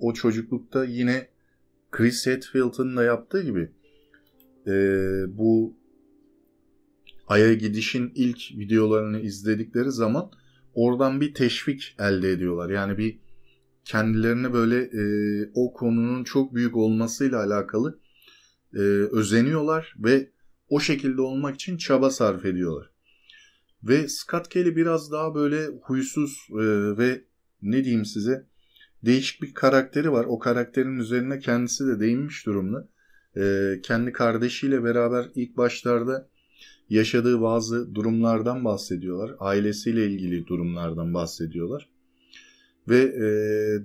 o 0.00 0.14
çocuklukta 0.14 0.84
yine 0.84 1.28
Chris 1.90 2.26
Hadfield'ın 2.26 2.96
da 2.96 3.04
yaptığı 3.04 3.42
gibi 3.42 3.70
e, 4.66 4.72
bu 5.38 5.76
Ay'a 7.26 7.54
gidişin 7.54 8.12
ilk 8.14 8.38
videolarını 8.58 9.20
izledikleri 9.20 9.90
zaman 9.90 10.30
oradan 10.74 11.20
bir 11.20 11.34
teşvik 11.34 11.96
elde 11.98 12.30
ediyorlar. 12.30 12.70
Yani 12.70 12.98
bir 12.98 13.18
kendilerine 13.84 14.52
böyle 14.52 14.78
e, 14.82 15.02
o 15.54 15.72
konunun 15.72 16.24
çok 16.24 16.54
büyük 16.54 16.76
olmasıyla 16.76 17.38
alakalı 17.44 18.00
e, 18.74 18.78
özeniyorlar 19.12 19.94
ve 19.98 20.30
o 20.68 20.80
şekilde 20.80 21.20
olmak 21.20 21.54
için 21.54 21.76
çaba 21.76 22.10
sarf 22.10 22.44
ediyorlar. 22.44 22.90
Ve 23.82 24.08
Scott 24.08 24.48
Kelly 24.48 24.76
biraz 24.76 25.12
daha 25.12 25.34
böyle 25.34 25.66
huysuz 25.82 26.48
e, 26.50 26.64
ve 26.98 27.24
ne 27.62 27.84
diyeyim 27.84 28.04
size 28.04 28.46
değişik 29.04 29.42
bir 29.42 29.54
karakteri 29.54 30.12
var. 30.12 30.24
O 30.28 30.38
karakterin 30.38 30.98
üzerine 30.98 31.38
kendisi 31.38 31.86
de 31.86 32.00
değinmiş 32.00 32.46
durumda. 32.46 32.88
E, 33.36 33.74
kendi 33.82 34.12
kardeşiyle 34.12 34.84
beraber 34.84 35.30
ilk 35.34 35.56
başlarda 35.56 36.28
yaşadığı 36.90 37.42
bazı 37.42 37.94
durumlardan 37.94 38.64
bahsediyorlar. 38.64 39.36
Ailesiyle 39.38 40.06
ilgili 40.06 40.46
durumlardan 40.46 41.14
bahsediyorlar. 41.14 41.88
Ve 42.88 42.98
e, 42.98 43.28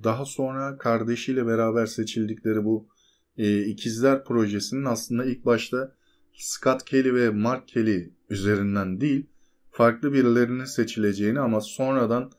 daha 0.03 0.25
sonra 0.25 0.77
kardeşiyle 0.77 1.47
beraber 1.47 1.85
seçildikleri 1.85 2.65
bu 2.65 2.87
e, 3.37 3.61
ikizler 3.61 4.23
projesinin 4.23 4.85
aslında 4.85 5.25
ilk 5.25 5.45
başta 5.45 5.95
Scott 6.33 6.85
Kelly 6.85 7.13
ve 7.13 7.29
Mark 7.29 7.67
Kelly 7.67 8.13
üzerinden 8.29 9.01
değil 9.01 9.25
farklı 9.71 10.13
birilerinin 10.13 10.65
seçileceğini 10.65 11.39
ama 11.39 11.61
sonradan 11.61 12.31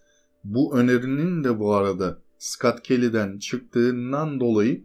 bu 0.44 0.78
önerinin 0.78 1.44
de 1.44 1.58
bu 1.58 1.75
arada 1.75 2.23
Scott 2.38 2.82
Kelly'den 2.82 3.38
çıktığından 3.38 4.40
dolayı 4.40 4.85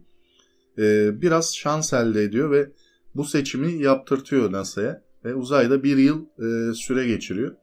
e, 0.78 1.10
biraz 1.22 1.56
şans 1.56 1.92
elde 1.92 2.22
ediyor 2.22 2.50
ve 2.50 2.72
bu 3.14 3.24
seçimi 3.24 3.82
yaptırtıyor 3.82 4.52
NASA'ya 4.52 5.02
ve 5.24 5.34
uzayda 5.34 5.82
bir 5.82 5.96
yıl 5.96 6.26
e, 6.38 6.74
süre 6.74 7.06
geçiriyor. 7.06 7.56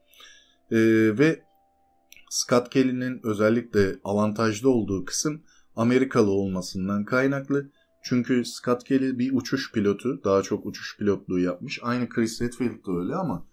E, 0.72 0.78
ve 1.20 1.44
Scott 2.30 2.70
Kelly'nin 2.70 3.20
özellikle 3.24 3.96
avantajlı 4.04 4.70
olduğu 4.70 5.06
kısım 5.06 5.42
Amerikalı 5.76 6.32
olmasından 6.32 7.06
kaynaklı 7.06 7.70
Çünkü 8.04 8.46
Scott 8.46 8.84
Kelly 8.84 9.20
bir 9.20 9.32
uçuş 9.34 9.72
pilotu. 9.72 10.24
Daha 10.24 10.42
çok 10.42 10.66
uçuş 10.66 10.98
pilotluğu 10.98 11.40
yapmış. 11.40 11.80
Aynı 11.84 12.10
Chris 12.10 12.42
Redfield 12.42 12.86
de 12.88 12.92
öyle 13.00 13.16
ama 13.16 13.48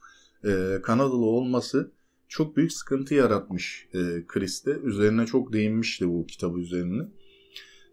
e, 0.44 0.82
Kanadalı 0.82 1.24
olması 1.24 1.92
çok 2.28 2.56
büyük 2.56 2.72
sıkıntı 2.72 3.14
yaratmış 3.14 3.88
e, 3.94 4.26
Chris'te. 4.26 4.70
Üzerine 4.70 5.26
çok 5.26 5.52
değinmişti 5.52 6.08
bu 6.08 6.26
kitabı 6.26 6.58
üzerine. 6.58 7.02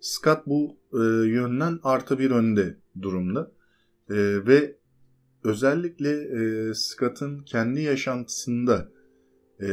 Scott 0.02 0.48
bu 0.48 0.78
e, 0.94 1.28
yönden 1.28 1.80
artı 1.84 2.20
bir 2.20 2.32
önde 2.32 2.78
durumda. 3.02 3.52
E, 4.10 4.16
ve 4.48 4.78
özellikle 5.44 6.10
e, 6.10 6.74
Scott'ın 6.74 7.40
kendi 7.40 7.82
yaşantısında 7.82 8.90
e, 9.62 9.68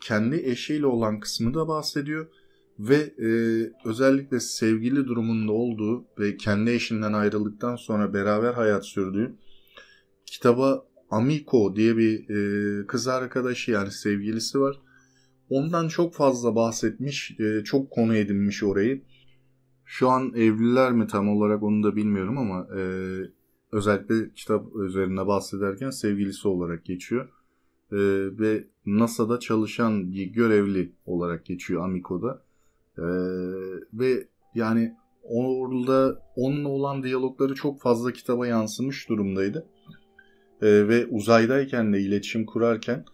kendi 0.00 0.36
eşiyle 0.36 0.86
olan 0.86 1.20
kısmı 1.20 1.54
da 1.54 1.68
bahsediyor. 1.68 2.26
Ve 2.78 2.96
e, 2.96 3.28
özellikle 3.84 4.40
sevgili 4.40 5.06
durumunda 5.06 5.52
olduğu 5.52 6.04
ve 6.18 6.36
kendi 6.36 6.70
eşinden 6.70 7.12
ayrıldıktan 7.12 7.76
sonra 7.76 8.14
beraber 8.14 8.52
hayat 8.52 8.86
sürdüğü 8.86 9.36
kitaba 10.26 10.86
Amiko 11.10 11.76
diye 11.76 11.96
bir 11.96 12.28
e, 12.30 12.86
kız 12.86 13.08
arkadaşı 13.08 13.70
yani 13.70 13.90
sevgilisi 13.90 14.60
var. 14.60 14.80
Ondan 15.50 15.88
çok 15.88 16.14
fazla 16.14 16.54
bahsetmiş, 16.54 17.40
e, 17.40 17.64
çok 17.64 17.90
konu 17.90 18.16
edinmiş 18.16 18.62
orayı. 18.62 19.02
Şu 19.84 20.08
an 20.08 20.32
evliler 20.34 20.92
mi 20.92 21.06
tam 21.06 21.28
olarak 21.28 21.62
onu 21.62 21.82
da 21.82 21.96
bilmiyorum 21.96 22.38
ama 22.38 22.66
e, 22.78 22.82
özellikle 23.72 24.34
kitap 24.34 24.76
üzerine 24.76 25.26
bahsederken 25.26 25.90
sevgilisi 25.90 26.48
olarak 26.48 26.84
geçiyor. 26.84 27.28
E, 27.92 27.98
ve 28.38 28.64
NASA'da 28.86 29.38
çalışan 29.38 30.12
bir 30.12 30.26
görevli 30.26 30.92
olarak 31.06 31.46
geçiyor 31.46 31.84
Amiko'da. 31.84 32.42
E, 32.98 33.06
ve 33.92 34.28
yani 34.54 34.96
orada 35.22 36.22
onunla 36.36 36.68
olan 36.68 37.02
diyalogları 37.02 37.54
çok 37.54 37.80
fazla 37.80 38.12
kitaba 38.12 38.46
yansımış 38.46 39.08
durumdaydı. 39.08 39.66
E, 40.62 40.88
ve 40.88 41.06
uzaydayken 41.06 41.92
de 41.92 42.00
iletişim 42.00 42.46
kurarken 42.46 43.04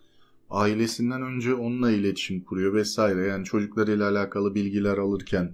ailesinden 0.51 1.23
önce 1.23 1.55
onunla 1.55 1.91
iletişim 1.91 2.45
kuruyor 2.45 2.75
vesaire. 2.75 3.27
Yani 3.27 3.45
çocuklarıyla 3.45 4.11
alakalı 4.11 4.55
bilgiler 4.55 4.99
alırken 4.99 5.53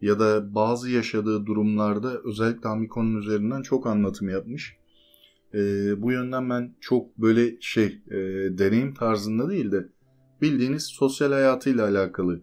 ya 0.00 0.18
da 0.18 0.54
bazı 0.54 0.90
yaşadığı 0.90 1.46
durumlarda 1.46 2.20
özellikle 2.24 2.68
Amiko'nun 2.68 3.20
üzerinden 3.20 3.62
çok 3.62 3.86
anlatım 3.86 4.28
yapmış. 4.28 4.76
E, 5.54 5.58
bu 6.02 6.12
yönden 6.12 6.50
ben 6.50 6.74
çok 6.80 7.18
böyle 7.18 7.60
şey 7.60 8.02
e, 8.10 8.18
deneyim 8.58 8.94
tarzında 8.94 9.50
değil 9.50 9.72
de 9.72 9.88
bildiğiniz 10.42 10.82
sosyal 10.82 11.32
hayatıyla 11.32 11.88
alakalı 11.88 12.40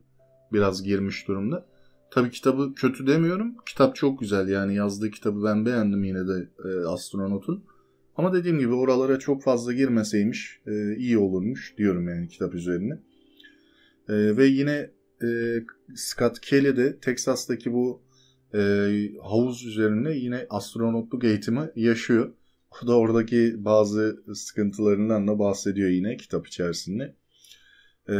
biraz 0.54 0.84
girmiş 0.84 1.28
durumda. 1.28 1.66
Tabii 2.12 2.30
kitabı 2.30 2.74
kötü 2.76 3.08
demiyorum. 3.08 3.56
Kitap 3.66 3.96
çok 3.96 4.20
güzel 4.20 4.48
yani 4.48 4.76
yazdığı 4.76 5.12
kitabı 5.12 5.44
ben 5.44 5.66
beğendim 5.66 6.04
yine 6.04 6.28
de 6.28 6.50
e, 6.66 6.86
astronotun. 6.86 7.64
Ama 8.18 8.34
dediğim 8.34 8.60
gibi 8.60 8.74
oralara 8.74 9.20
çok 9.20 9.44
fazla 9.44 9.74
girmeseymiş 9.74 10.62
e, 10.68 10.96
iyi 10.96 11.18
olurmuş 11.18 11.74
diyorum 11.78 12.10
yani 12.10 12.28
kitap 12.28 12.54
üzerine. 12.54 12.94
E, 14.10 14.38
ve 14.38 14.46
yine 14.46 14.92
e, 15.24 15.28
Scott 15.96 16.40
Kelly 16.42 16.78
de 16.78 17.00
Texas'taki 17.00 17.74
bu 17.74 18.02
e, 18.54 18.60
havuz 19.24 19.66
üzerine 19.66 20.12
yine 20.18 20.48
astronotluk 20.50 21.24
eğitimi 21.24 21.72
yaşıyor. 21.76 22.34
O 22.84 22.88
da 22.88 22.98
oradaki 22.98 23.66
bazı 23.66 24.24
sıkıntılarından 24.34 25.28
da 25.28 25.40
bahsediyor 25.40 25.90
yine 25.90 26.18
kitap 26.18 26.48
içerisinde. 26.48 27.16
E, 28.10 28.16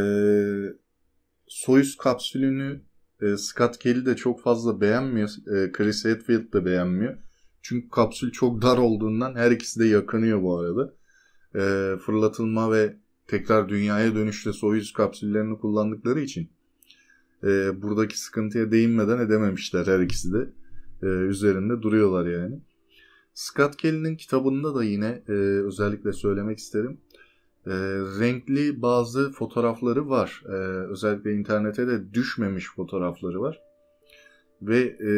Soyuz 1.46 1.96
kapsülünü 1.96 2.80
e, 3.22 3.36
Scott 3.36 3.78
Kelly 3.78 4.06
de 4.06 4.16
çok 4.16 4.42
fazla 4.42 4.80
beğenmiyor. 4.80 5.28
E, 5.28 5.72
Chris 5.72 6.04
Hadfield 6.04 6.52
de 6.52 6.64
beğenmiyor. 6.64 7.18
Çünkü 7.62 7.88
kapsül 7.88 8.32
çok 8.32 8.62
dar 8.62 8.78
olduğundan 8.78 9.34
her 9.34 9.50
ikisi 9.50 9.80
de 9.80 9.84
yakınıyor 9.86 10.42
bu 10.42 10.58
arada. 10.58 10.94
E, 11.54 11.96
fırlatılma 11.98 12.72
ve 12.72 12.96
tekrar 13.26 13.68
dünyaya 13.68 14.14
dönüşte 14.14 14.52
Soyuz 14.52 14.92
kapsüllerini 14.92 15.58
kullandıkları 15.58 16.20
için 16.20 16.50
e, 17.46 17.82
buradaki 17.82 18.20
sıkıntıya 18.20 18.70
değinmeden 18.70 19.18
edememişler 19.18 19.86
her 19.86 20.00
ikisi 20.00 20.32
de. 20.32 20.48
E, 21.02 21.06
üzerinde 21.06 21.82
duruyorlar 21.82 22.26
yani. 22.26 22.60
Scott 23.34 23.76
Kelly'nin 23.76 24.16
kitabında 24.16 24.74
da 24.74 24.84
yine 24.84 25.22
e, 25.28 25.32
özellikle 25.32 26.12
söylemek 26.12 26.58
isterim. 26.58 27.00
E, 27.66 27.70
renkli 28.20 28.82
bazı 28.82 29.32
fotoğrafları 29.32 30.08
var. 30.08 30.42
E, 30.48 30.52
özellikle 30.90 31.32
internete 31.32 31.86
de 31.86 32.14
düşmemiş 32.14 32.70
fotoğrafları 32.76 33.40
var. 33.40 33.60
Ve 34.62 34.78
e, 34.80 35.10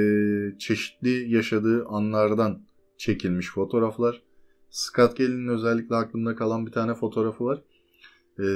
çeşitli 0.58 1.34
yaşadığı 1.34 1.86
anlardan 1.86 2.62
çekilmiş 2.96 3.50
fotoğraflar. 3.50 4.22
Scott 4.70 5.14
Kelly'nin 5.14 5.48
özellikle 5.48 5.96
aklımda 5.96 6.34
kalan 6.34 6.66
bir 6.66 6.72
tane 6.72 6.94
fotoğrafı 6.94 7.44
var 7.44 7.62
e, 8.38 8.46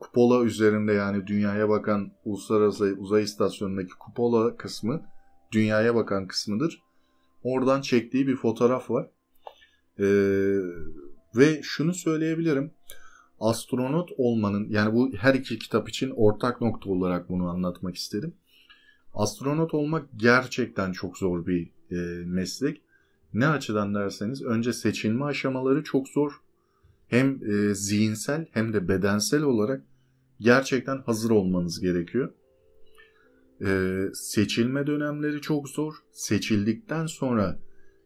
kupola 0.00 0.44
üzerinde 0.44 0.92
yani 0.92 1.26
dünyaya 1.26 1.68
bakan 1.68 2.12
uluslararası 2.24 2.96
uzay 2.98 3.22
istasyonundaki 3.22 3.92
kupola 3.98 4.56
kısmı 4.56 5.02
dünyaya 5.52 5.94
bakan 5.94 6.26
kısmıdır. 6.26 6.82
Oradan 7.42 7.80
çektiği 7.80 8.26
bir 8.26 8.36
fotoğraf 8.36 8.90
var. 8.90 9.10
E, 9.98 10.06
ve 11.36 11.60
şunu 11.62 11.94
söyleyebilirim. 11.94 12.72
Astronot 13.40 14.10
olmanın 14.16 14.66
yani 14.70 14.94
bu 14.94 15.12
her 15.16 15.34
iki 15.34 15.58
kitap 15.58 15.88
için 15.88 16.12
ortak 16.16 16.60
nokta 16.60 16.90
olarak 16.90 17.28
bunu 17.28 17.48
anlatmak 17.48 17.96
istedim. 17.96 18.34
Astronot 19.14 19.74
olmak 19.74 20.06
gerçekten 20.16 20.92
çok 20.92 21.18
zor 21.18 21.46
bir 21.46 21.70
e, 21.90 21.96
meslek. 22.24 22.82
Ne 23.34 23.48
açıdan 23.48 23.94
derseniz 23.94 24.42
önce 24.42 24.72
seçilme 24.72 25.24
aşamaları 25.24 25.84
çok 25.84 26.08
zor 26.08 26.40
hem 27.06 27.40
e, 27.50 27.74
zihinsel 27.74 28.46
hem 28.50 28.72
de 28.72 28.88
bedensel 28.88 29.42
olarak 29.42 29.84
gerçekten 30.40 30.98
hazır 30.98 31.30
olmanız 31.30 31.80
gerekiyor. 31.80 32.32
E, 33.64 34.00
seçilme 34.14 34.86
dönemleri 34.86 35.40
çok 35.40 35.68
zor. 35.68 35.94
Seçildikten 36.12 37.06
sonra 37.06 37.58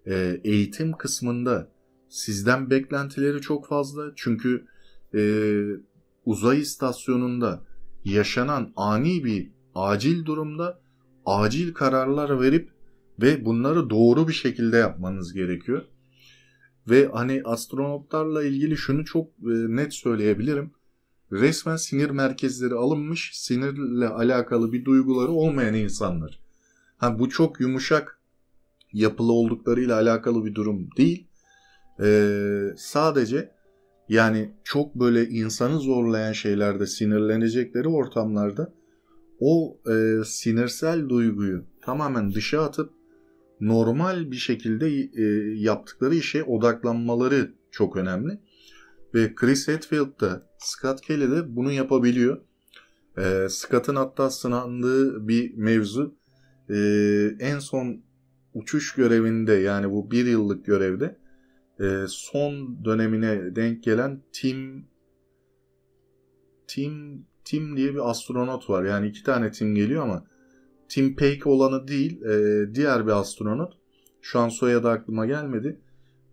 e, 0.06 0.40
eğitim 0.44 0.92
kısmında 0.92 1.72
sizden 2.08 2.70
beklentileri 2.70 3.40
çok 3.40 3.66
fazla. 3.66 4.12
Çünkü 4.16 4.66
e, 5.14 5.22
uzay 6.24 6.60
istasyonunda 6.60 7.62
yaşanan 8.04 8.72
ani 8.76 9.24
bir 9.24 9.50
acil 9.74 10.24
durumda 10.24 10.80
acil 11.26 11.74
kararlar 11.74 12.40
verip 12.40 12.70
ve 13.22 13.44
bunları 13.44 13.90
doğru 13.90 14.28
bir 14.28 14.32
şekilde 14.32 14.76
yapmanız 14.76 15.32
gerekiyor. 15.32 15.82
Ve 16.88 17.08
hani 17.12 17.42
astronotlarla 17.44 18.44
ilgili 18.44 18.76
şunu 18.76 19.04
çok 19.04 19.26
e, 19.26 19.52
net 19.76 19.94
söyleyebilirim. 19.94 20.70
Resmen 21.32 21.76
sinir 21.76 22.10
merkezleri 22.10 22.74
alınmış, 22.74 23.30
sinirle 23.34 24.08
alakalı 24.08 24.72
bir 24.72 24.84
duyguları 24.84 25.30
olmayan 25.30 25.74
insanlar. 25.74 26.40
Ha 26.96 27.18
bu 27.18 27.28
çok 27.28 27.60
yumuşak 27.60 28.20
yapılı 28.92 29.32
olduklarıyla 29.32 29.96
alakalı 29.96 30.44
bir 30.44 30.54
durum 30.54 30.88
değil. 30.96 31.26
Ee, 32.00 32.74
sadece 32.76 33.52
yani 34.08 34.54
çok 34.64 34.94
böyle 34.94 35.28
insanı 35.28 35.80
zorlayan 35.80 36.32
şeylerde 36.32 36.86
sinirlenecekleri 36.86 37.88
ortamlarda 37.88 38.72
o 39.40 39.78
e, 39.90 40.24
sinirsel 40.24 41.08
duyguyu 41.08 41.64
tamamen 41.82 42.34
dışa 42.34 42.62
atıp 42.62 42.92
normal 43.60 44.30
bir 44.30 44.36
şekilde 44.36 44.88
e, 44.88 45.24
yaptıkları 45.60 46.14
işe 46.14 46.44
odaklanmaları 46.44 47.54
çok 47.70 47.96
önemli. 47.96 48.40
Ve 49.14 49.34
Chris 49.34 49.68
Hadfield 49.68 50.20
da 50.20 50.46
Scott 50.58 51.00
Kelly 51.00 51.30
de 51.30 51.56
bunu 51.56 51.72
yapabiliyor. 51.72 52.40
E, 53.18 53.46
Scott'ın 53.48 53.96
hatta 53.96 54.30
sınandığı 54.30 55.28
bir 55.28 55.54
mevzu 55.54 56.14
e, 56.68 56.76
en 57.40 57.58
son 57.58 58.02
uçuş 58.54 58.94
görevinde 58.94 59.52
yani 59.52 59.90
bu 59.90 60.10
bir 60.10 60.26
yıllık 60.26 60.64
görevde 60.64 61.18
e, 61.80 62.04
son 62.08 62.84
dönemine 62.84 63.56
denk 63.56 63.82
gelen 63.84 64.22
Tim 64.32 64.86
Tim 66.66 67.24
Tim 67.44 67.76
diye 67.76 67.94
bir 67.94 68.10
astronot 68.10 68.70
var. 68.70 68.84
Yani 68.84 69.08
iki 69.08 69.22
tane 69.22 69.52
Tim 69.52 69.74
geliyor 69.74 70.02
ama 70.02 70.24
Tim 70.90 71.16
Peake 71.16 71.48
olanı 71.48 71.88
değil 71.88 72.22
e, 72.22 72.64
diğer 72.74 73.06
bir 73.06 73.12
astronot. 73.12 73.72
Şu 74.22 74.38
an 74.38 74.48
soyadı 74.48 74.88
aklıma 74.88 75.26
gelmedi. 75.26 75.80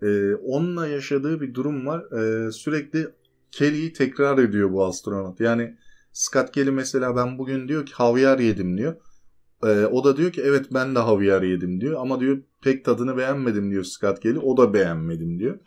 E, 0.02 0.36
onunla 0.36 0.88
yaşadığı 0.88 1.42
bir 1.42 1.54
durum 1.54 1.86
var. 1.86 2.12
E, 2.12 2.52
sürekli 2.52 3.08
Kelly'yi 3.52 3.94
tekrar 3.94 4.38
ediyor 4.38 4.72
bu 4.72 4.86
astronot. 4.86 5.40
Yani 5.40 5.78
Scott 6.14 6.52
Kelly 6.52 6.72
mesela 6.72 7.16
ben 7.16 7.38
bugün 7.38 7.68
diyor 7.68 7.86
ki 7.86 7.94
havyar 7.94 8.40
yedim 8.40 8.78
diyor. 8.78 8.96
E, 9.64 9.86
o 9.86 10.04
da 10.04 10.18
diyor 10.18 10.32
ki 10.32 10.42
evet 10.46 10.66
ben 10.72 10.96
de 10.96 11.00
havyar 11.00 11.42
yedim 11.42 11.82
diyor. 11.82 12.02
Ama 12.02 12.20
diyor 12.20 12.38
pek 12.64 12.86
tadını 12.86 13.18
beğenmedim 13.18 13.72
diyor 13.72 13.84
Scott 13.84 14.20
Kelly. 14.20 14.40
O 14.40 14.58
da 14.58 14.74
beğenmedim 14.74 15.40
diyor. 15.40 15.60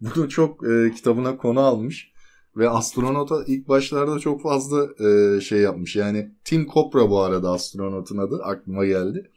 Bunu 0.00 0.28
çok 0.28 0.68
e, 0.68 0.90
kitabına 0.90 1.36
konu 1.36 1.60
almış. 1.60 2.12
Ve 2.56 2.68
astronota 2.68 3.44
ilk 3.46 3.68
başlarda 3.68 4.18
çok 4.18 4.42
fazla 4.42 4.88
e, 5.08 5.40
şey 5.40 5.60
yapmış. 5.60 5.96
Yani 5.96 6.30
Tim 6.44 6.66
Copra 6.74 7.10
bu 7.10 7.20
arada 7.20 7.50
astronotun 7.50 8.18
adı 8.18 8.42
aklıma 8.42 8.86
geldi. 8.86 9.30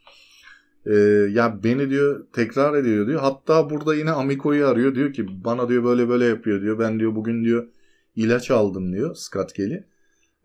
Ee, 0.86 0.94
ya 1.30 1.64
beni 1.64 1.90
diyor 1.90 2.26
tekrar 2.32 2.74
ediyor 2.74 3.06
diyor. 3.06 3.20
Hatta 3.20 3.70
burada 3.70 3.94
yine 3.94 4.10
Amiko'yu 4.10 4.66
arıyor. 4.66 4.94
Diyor 4.94 5.12
ki 5.12 5.44
bana 5.44 5.68
diyor 5.68 5.84
böyle 5.84 6.08
böyle 6.08 6.24
yapıyor 6.24 6.62
diyor. 6.62 6.78
Ben 6.78 7.00
diyor 7.00 7.14
bugün 7.14 7.44
diyor 7.44 7.68
ilaç 8.16 8.50
aldım 8.50 8.92
diyor 8.92 9.14
Scott 9.14 9.52
Kelly. 9.52 9.84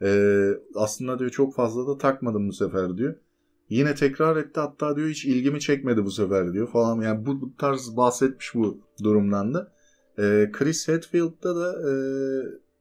Ee, 0.01 0.51
aslında 0.75 1.19
diyor 1.19 1.29
çok 1.29 1.55
fazla 1.55 1.87
da 1.87 1.97
takmadım 1.97 2.47
bu 2.49 2.53
sefer 2.53 2.97
diyor. 2.97 3.15
Yine 3.69 3.95
tekrar 3.95 4.37
etti 4.37 4.59
hatta 4.59 4.95
diyor 4.95 5.09
hiç 5.09 5.25
ilgimi 5.25 5.59
çekmedi 5.59 6.05
bu 6.05 6.11
sefer 6.11 6.53
diyor 6.53 6.67
falan. 6.67 7.01
Yani 7.01 7.25
bu, 7.25 7.41
bu 7.41 7.55
tarz 7.57 7.97
bahsetmiş 7.97 8.55
bu 8.55 8.79
durumdan 9.03 9.53
da. 9.53 9.71
Ee, 10.19 10.49
Chris 10.53 10.87
Hadfield'da 10.87 11.55
da 11.55 11.89
e, 11.89 11.93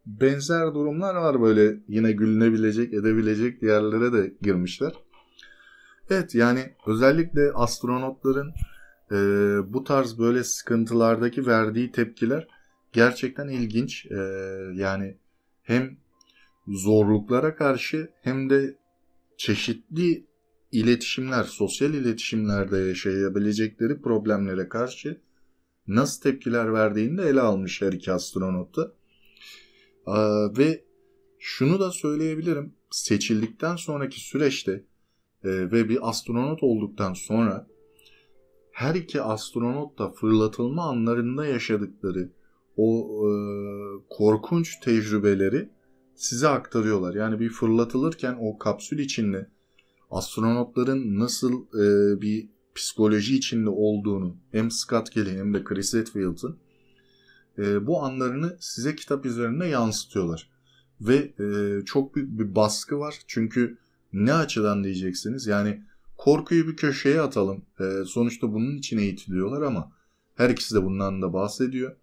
benzer 0.06 0.74
durumlar 0.74 1.14
var 1.14 1.42
böyle 1.42 1.76
yine 1.88 2.12
gülünebilecek 2.12 2.94
edebilecek 2.94 3.62
yerlere 3.62 4.12
de 4.12 4.34
girmişler. 4.42 4.92
Evet 6.10 6.34
yani 6.34 6.74
özellikle 6.86 7.52
astronotların 7.52 8.52
e, 9.12 9.16
bu 9.72 9.84
tarz 9.84 10.18
böyle 10.18 10.44
sıkıntılardaki 10.44 11.46
verdiği 11.46 11.92
tepkiler 11.92 12.48
gerçekten 12.92 13.48
ilginç. 13.48 14.06
E, 14.06 14.16
yani 14.74 15.16
hem 15.62 15.96
zorluklara 16.68 17.56
karşı 17.56 18.08
hem 18.22 18.50
de 18.50 18.76
çeşitli 19.36 20.26
iletişimler, 20.72 21.44
sosyal 21.44 21.94
iletişimlerde 21.94 22.78
yaşayabilecekleri 22.78 24.00
problemlere 24.00 24.68
karşı 24.68 25.20
nasıl 25.86 26.22
tepkiler 26.22 26.72
verdiğini 26.72 27.18
de 27.18 27.28
ele 27.28 27.40
almış 27.40 27.82
her 27.82 27.92
iki 27.92 28.12
astronot 28.12 28.76
da. 28.76 28.92
Ve 30.58 30.84
şunu 31.38 31.80
da 31.80 31.90
söyleyebilirim. 31.90 32.74
Seçildikten 32.90 33.76
sonraki 33.76 34.20
süreçte 34.20 34.84
e, 35.44 35.48
ve 35.50 35.88
bir 35.88 36.08
astronot 36.08 36.62
olduktan 36.62 37.12
sonra 37.12 37.66
her 38.72 38.94
iki 38.94 39.22
astronot 39.22 39.98
da 39.98 40.10
fırlatılma 40.10 40.82
anlarında 40.82 41.46
yaşadıkları 41.46 42.30
o 42.76 43.08
e, 43.08 43.30
korkunç 44.10 44.80
tecrübeleri 44.80 45.68
size 46.14 46.48
aktarıyorlar. 46.48 47.14
Yani 47.14 47.40
bir 47.40 47.48
fırlatılırken 47.48 48.36
o 48.40 48.58
kapsül 48.58 48.98
içinde 48.98 49.50
astronotların 50.10 51.18
nasıl 51.18 51.62
e, 51.62 52.20
bir 52.20 52.48
psikoloji 52.74 53.36
içinde 53.36 53.70
olduğunu 53.70 54.36
hem 54.52 54.70
Scott 54.70 55.10
Kelly 55.10 55.30
hem 55.30 55.54
de 55.54 55.64
Chris 55.64 55.94
Hadfield'ın 55.94 56.56
e, 57.58 57.86
bu 57.86 58.02
anlarını 58.02 58.56
size 58.60 58.96
kitap 58.96 59.26
üzerinde 59.26 59.66
yansıtıyorlar. 59.66 60.50
Ve 61.00 61.16
e, 61.16 61.84
çok 61.84 62.14
büyük 62.14 62.38
bir 62.38 62.54
baskı 62.54 62.98
var. 62.98 63.18
Çünkü 63.26 63.78
ne 64.12 64.32
açıdan 64.32 64.84
diyeceksiniz? 64.84 65.46
Yani 65.46 65.82
korkuyu 66.16 66.68
bir 66.68 66.76
köşeye 66.76 67.20
atalım. 67.20 67.64
E, 67.80 68.04
sonuçta 68.06 68.52
bunun 68.52 68.76
için 68.76 68.98
eğitiliyorlar 68.98 69.62
ama 69.62 69.92
her 70.34 70.50
ikisi 70.50 70.74
de 70.74 70.84
bundan 70.84 71.22
da 71.22 71.32
bahsediyor. 71.32 71.96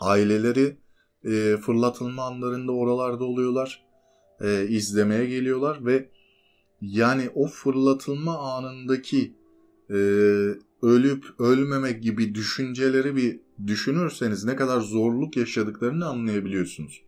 Aileleri 0.00 0.76
e, 1.24 1.56
fırlatılma 1.56 2.22
anlarında 2.22 2.72
oralarda 2.72 3.24
oluyorlar. 3.24 3.84
E, 4.40 4.66
izlemeye 4.68 5.26
geliyorlar 5.26 5.86
ve 5.86 6.08
yani 6.80 7.30
o 7.34 7.46
fırlatılma 7.46 8.38
anındaki 8.38 9.34
e, 9.90 9.98
ölüp 10.82 11.40
ölmemek 11.40 12.02
gibi 12.02 12.34
düşünceleri 12.34 13.16
bir 13.16 13.40
düşünürseniz 13.66 14.44
ne 14.44 14.56
kadar 14.56 14.80
zorluk 14.80 15.36
yaşadıklarını 15.36 16.06
anlayabiliyorsunuz. 16.06 17.02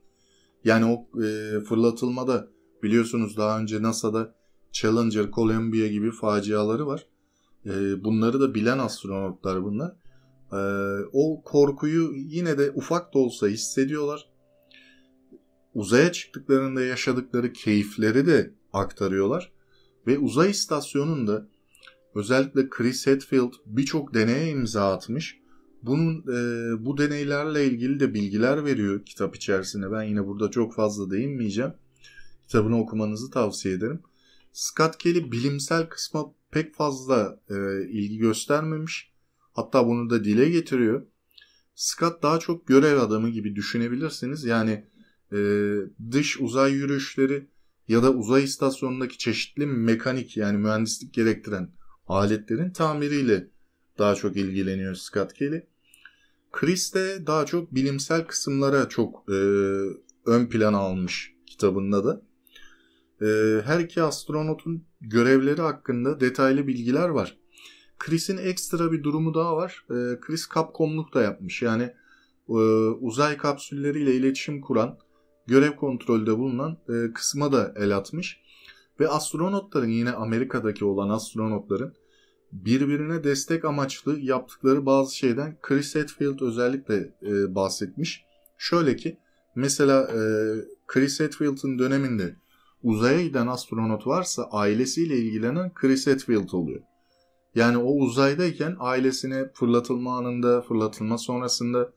Yani 0.65 0.85
o 0.85 1.21
e, 1.23 1.61
fırlatılmada 1.61 2.49
biliyorsunuz 2.83 3.37
daha 3.37 3.61
önce 3.61 3.83
NASA'da 3.83 4.35
Challenger, 4.73 5.31
Columbia 5.31 5.87
gibi 5.87 6.11
faciaları 6.11 6.87
var. 6.87 7.07
E, 7.67 8.05
bunları 8.05 8.41
da 8.41 8.55
bilen 8.55 8.79
astronotlar 8.79 9.65
bunlar. 9.65 9.93
E, 10.53 10.59
o 11.13 11.43
korkuyu 11.43 12.13
yine 12.15 12.59
de 12.59 12.71
ufak 12.71 13.15
da 13.15 13.19
olsa 13.19 13.49
hissediyorlar. 13.49 14.29
Uzaya 15.75 16.13
çıktıklarında 16.13 16.83
yaşadıkları 16.83 17.53
keyifleri 17.53 18.27
de 18.27 18.55
aktarıyorlar. 18.73 19.53
Ve 20.07 20.19
uzay 20.19 20.51
istasyonunda 20.51 21.49
özellikle 22.15 22.69
Chris 22.69 23.07
Hadfield 23.07 23.53
birçok 23.67 24.15
deneye 24.15 24.51
imza 24.51 24.93
atmış. 24.93 25.41
Bunun 25.83 26.19
e, 26.19 26.85
bu 26.85 26.99
deneylerle 26.99 27.67
ilgili 27.67 28.01
de 28.01 28.15
bilgiler 28.15 28.65
veriyor 28.65 29.05
kitap 29.05 29.37
içerisinde. 29.37 29.93
Ben 29.93 30.03
yine 30.03 30.27
burada 30.27 30.51
çok 30.51 30.75
fazla 30.75 31.11
değinmeyeceğim. 31.11 31.73
Kitabını 32.43 32.81
okumanızı 32.81 33.31
tavsiye 33.31 33.75
ederim. 33.75 34.01
Scott 34.53 34.99
Kelly 34.99 35.33
bilimsel 35.33 35.89
kısma 35.89 36.35
pek 36.51 36.75
fazla 36.75 37.41
e, 37.51 37.55
ilgi 37.89 38.19
göstermemiş. 38.19 39.13
Hatta 39.53 39.87
bunu 39.87 40.11
da 40.11 40.25
dile 40.25 40.51
getiriyor. 40.51 41.07
Scott 41.75 42.23
daha 42.23 42.39
çok 42.39 42.67
görev 42.67 42.99
adamı 42.99 43.31
gibi 43.31 43.57
düşünebilirsiniz. 43.57 44.45
Yani 44.45 44.87
e, 45.33 45.39
dış 46.11 46.41
uzay 46.41 46.73
yürüyüşleri 46.73 47.49
ya 47.89 48.03
da 48.03 48.13
uzay 48.13 48.45
istasyonundaki 48.45 49.19
çeşitli 49.19 49.67
mekanik 49.67 50.37
yani 50.37 50.59
mühendislik 50.59 51.15
gerektiren 51.15 51.71
aletlerin 52.07 52.71
tamiriyle 52.71 53.49
daha 53.99 54.15
çok 54.15 54.37
ilgileniyor 54.37 54.95
Scott 54.95 55.33
Kelly. 55.33 55.67
Chris 56.53 56.95
de 56.95 57.27
daha 57.27 57.47
çok 57.47 57.75
bilimsel 57.75 58.27
kısımlara 58.27 58.89
çok 58.89 59.25
e, 59.29 59.35
ön 60.27 60.47
plana 60.47 60.79
almış 60.79 61.35
kitabında 61.47 62.05
da. 62.05 62.23
E, 63.21 63.61
her 63.65 63.81
iki 63.81 64.03
astronotun 64.03 64.85
görevleri 65.01 65.61
hakkında 65.61 66.21
detaylı 66.21 66.67
bilgiler 66.67 67.09
var. 67.09 67.39
Chris'in 67.99 68.37
ekstra 68.37 68.93
bir 68.93 69.03
durumu 69.03 69.35
daha 69.35 69.57
var. 69.57 69.85
E, 69.91 70.21
Chris 70.21 70.49
Capcom'luk 70.55 71.15
da 71.15 71.23
yapmış. 71.23 71.63
Yani 71.63 71.95
e, 72.49 72.55
uzay 73.01 73.37
kapsülleriyle 73.37 74.15
iletişim 74.15 74.61
kuran 74.61 74.99
görev 75.47 75.77
kontrolde 75.77 76.39
bulunan 76.39 76.79
e, 76.89 77.13
kısma 77.13 77.53
da 77.53 77.75
el 77.77 77.97
atmış. 77.97 78.44
Ve 79.01 79.09
astronotların 79.09 79.89
yine 79.89 80.13
Amerika'daki 80.13 80.85
olan 80.85 81.09
astronotların 81.09 81.95
birbirine 82.53 83.25
destek 83.25 83.65
amaçlı 83.65 84.21
yaptıkları 84.21 84.87
bazı 84.87 85.17
şeyden 85.17 85.59
Chris 85.63 85.95
Hadfield 85.95 86.41
özellikle 86.41 87.15
e, 87.23 87.55
bahsetmiş. 87.55 88.25
Şöyle 88.59 88.97
ki 88.97 89.19
mesela 89.55 90.03
e, 90.03 90.19
Chris 90.87 91.21
Hadfield'ın 91.21 91.79
döneminde 91.79 92.37
uzaya 92.83 93.23
giden 93.23 93.47
astronot 93.47 94.07
varsa 94.07 94.45
ailesiyle 94.51 95.17
ilgilenen 95.17 95.75
Chris 95.75 96.07
Hadfield 96.07 96.53
oluyor. 96.53 96.81
Yani 97.55 97.77
o 97.77 97.93
uzaydayken 97.93 98.77
ailesine 98.79 99.51
fırlatılma 99.55 100.19
anında, 100.19 100.63
fırlatılma 100.63 101.19
sonrasında 101.19 101.93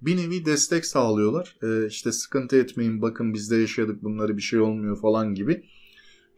bir 0.00 0.16
nevi 0.16 0.44
destek 0.44 0.86
sağlıyorlar. 0.86 1.56
Ee, 1.62 1.86
işte 1.86 2.12
sıkıntı 2.12 2.56
etmeyin 2.56 3.02
bakın 3.02 3.34
biz 3.34 3.50
de 3.50 3.56
yaşadık 3.56 4.02
bunları 4.02 4.36
bir 4.36 4.42
şey 4.42 4.60
olmuyor 4.60 5.00
falan 5.00 5.34
gibi. 5.34 5.64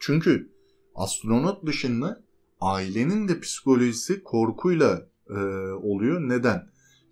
Çünkü 0.05 0.49
astronot 0.95 1.67
dışında 1.67 2.23
ailenin 2.61 3.29
de 3.29 3.41
psikolojisi 3.41 4.23
korkuyla 4.23 5.09
e, 5.31 5.39
oluyor. 5.83 6.21
Neden? 6.21 6.69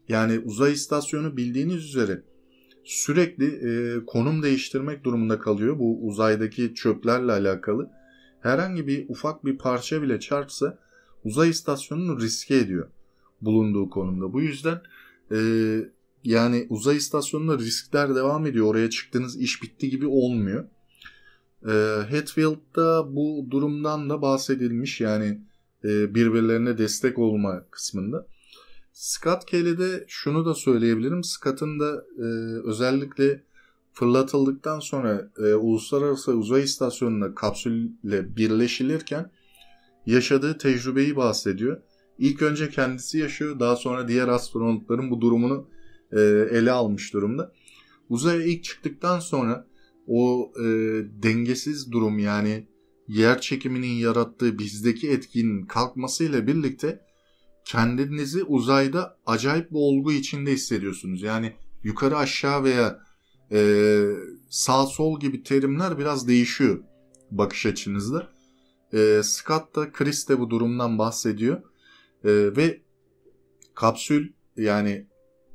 Yani 0.08 0.38
uzay 0.38 0.72
istasyonu 0.72 1.36
bildiğiniz 1.36 1.84
üzere 1.84 2.22
sürekli 2.84 3.46
e, 3.46 4.04
konum 4.06 4.42
değiştirmek 4.42 5.04
durumunda 5.04 5.38
kalıyor. 5.38 5.78
Bu 5.78 6.06
uzaydaki 6.06 6.74
çöplerle 6.74 7.32
alakalı. 7.32 7.90
Herhangi 8.40 8.86
bir 8.86 9.08
ufak 9.08 9.44
bir 9.44 9.58
parça 9.58 10.02
bile 10.02 10.20
çarpsa 10.20 10.78
uzay 11.24 11.50
istasyonunu 11.50 12.20
riske 12.20 12.56
ediyor 12.56 12.88
bulunduğu 13.40 13.90
konumda. 13.90 14.32
Bu 14.32 14.40
yüzden 14.40 14.80
e, 15.32 15.38
yani 16.24 16.66
uzay 16.70 16.96
istasyonunda 16.96 17.58
riskler 17.58 18.14
devam 18.14 18.46
ediyor. 18.46 18.66
Oraya 18.66 18.90
çıktığınız 18.90 19.40
iş 19.40 19.62
bitti 19.62 19.90
gibi 19.90 20.06
olmuyor. 20.06 20.68
E, 21.66 21.72
Hatfield'da 22.10 23.16
bu 23.16 23.46
durumdan 23.50 24.10
da 24.10 24.22
bahsedilmiş. 24.22 25.00
Yani 25.00 25.40
e, 25.84 26.14
birbirlerine 26.14 26.78
destek 26.78 27.18
olma 27.18 27.64
kısmında. 27.70 28.26
Scott 28.92 29.44
Kelly'de 29.44 30.04
şunu 30.08 30.46
da 30.46 30.54
söyleyebilirim. 30.54 31.24
Scott'ın 31.24 31.80
da 31.80 32.04
e, 32.18 32.24
özellikle 32.64 33.42
fırlatıldıktan 33.92 34.80
sonra 34.80 35.30
e, 35.38 35.54
Uluslararası 35.54 36.32
Uzay 36.32 36.62
İstasyonu'na 36.62 37.34
kapsülle 37.34 38.36
birleşilirken 38.36 39.30
yaşadığı 40.06 40.58
tecrübeyi 40.58 41.16
bahsediyor. 41.16 41.80
İlk 42.18 42.42
önce 42.42 42.70
kendisi 42.70 43.18
yaşıyor, 43.18 43.60
daha 43.60 43.76
sonra 43.76 44.08
diğer 44.08 44.28
astronotların 44.28 45.10
bu 45.10 45.20
durumunu 45.20 45.68
e, 46.12 46.20
ele 46.50 46.70
almış 46.70 47.14
durumda. 47.14 47.52
Uzaya 48.08 48.42
ilk 48.42 48.64
çıktıktan 48.64 49.20
sonra 49.20 49.66
o 50.06 50.52
e, 50.58 50.64
dengesiz 51.22 51.92
durum 51.92 52.18
yani 52.18 52.66
yer 53.08 53.40
çekiminin 53.40 53.92
yarattığı 53.92 54.58
bizdeki 54.58 55.10
etkinin 55.10 55.66
kalkmasıyla 55.66 56.46
birlikte 56.46 57.00
kendinizi 57.64 58.44
uzayda 58.44 59.18
acayip 59.26 59.70
bir 59.70 59.76
olgu 59.76 60.12
içinde 60.12 60.52
hissediyorsunuz. 60.52 61.22
Yani 61.22 61.52
yukarı 61.82 62.16
aşağı 62.16 62.64
veya 62.64 63.00
e, 63.52 64.02
sağ 64.50 64.86
sol 64.86 65.20
gibi 65.20 65.42
terimler 65.42 65.98
biraz 65.98 66.28
değişiyor 66.28 66.84
bakış 67.30 67.66
açınızda. 67.66 68.30
E, 68.92 69.20
Scott 69.24 69.76
da 69.76 69.92
Chris 69.92 70.28
de 70.28 70.40
bu 70.40 70.50
durumdan 70.50 70.98
bahsediyor. 70.98 71.62
E, 72.24 72.56
ve 72.56 72.80
kapsül 73.74 74.32
yani 74.56 75.06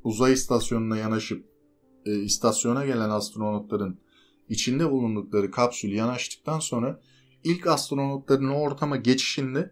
uzay 0.04 0.34
istasyonuna 0.34 0.98
yanaşıp 0.98 1.46
e, 2.06 2.16
istasyona 2.16 2.86
gelen 2.86 3.10
astronotların 3.10 4.00
içinde 4.50 4.92
bulundukları 4.92 5.52
kapsül 5.52 5.92
yanaştıktan 5.92 6.60
sonra 6.60 7.02
ilk 7.44 7.68
astronotların 7.68 8.50
o 8.50 8.60
ortama 8.62 8.98
geçişinde 8.98 9.72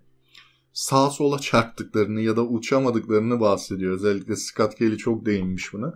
sağa 0.73 1.09
sola 1.09 1.39
çarptıklarını 1.39 2.21
ya 2.21 2.35
da 2.35 2.45
uçamadıklarını 2.45 3.39
bahsediyor. 3.39 3.95
Özellikle 3.95 4.35
Scott 4.35 4.75
Kelly 4.75 4.97
çok 4.97 5.25
değinmiş 5.25 5.73
buna. 5.73 5.93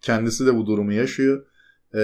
Kendisi 0.00 0.46
de 0.46 0.56
bu 0.56 0.66
durumu 0.66 0.92
yaşıyor. 0.92 1.46
Ee, 1.94 2.00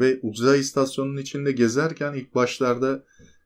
ve 0.00 0.20
uzay 0.22 0.60
istasyonunun 0.60 1.16
içinde 1.16 1.52
gezerken 1.52 2.14
ilk 2.14 2.34
başlarda 2.34 3.04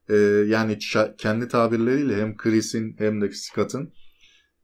e, 0.08 0.14
yani 0.46 0.78
kendi 1.18 1.48
tabirleriyle 1.48 2.16
hem 2.16 2.36
Chris'in 2.36 2.94
hem 2.98 3.20
de 3.20 3.32
Scott'ın 3.32 3.92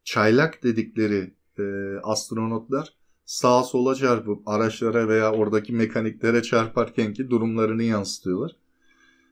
çaylak 0.04 0.62
dedikleri 0.62 1.34
e, 1.58 1.62
astronotlar 2.02 3.01
sağa 3.32 3.62
sola 3.62 3.94
çarpıp 3.94 4.48
araçlara 4.48 5.08
veya 5.08 5.32
oradaki 5.32 5.72
mekaniklere 5.72 6.42
çarparken 6.42 7.12
ki 7.12 7.30
durumlarını 7.30 7.82
yansıtıyorlar. 7.82 8.56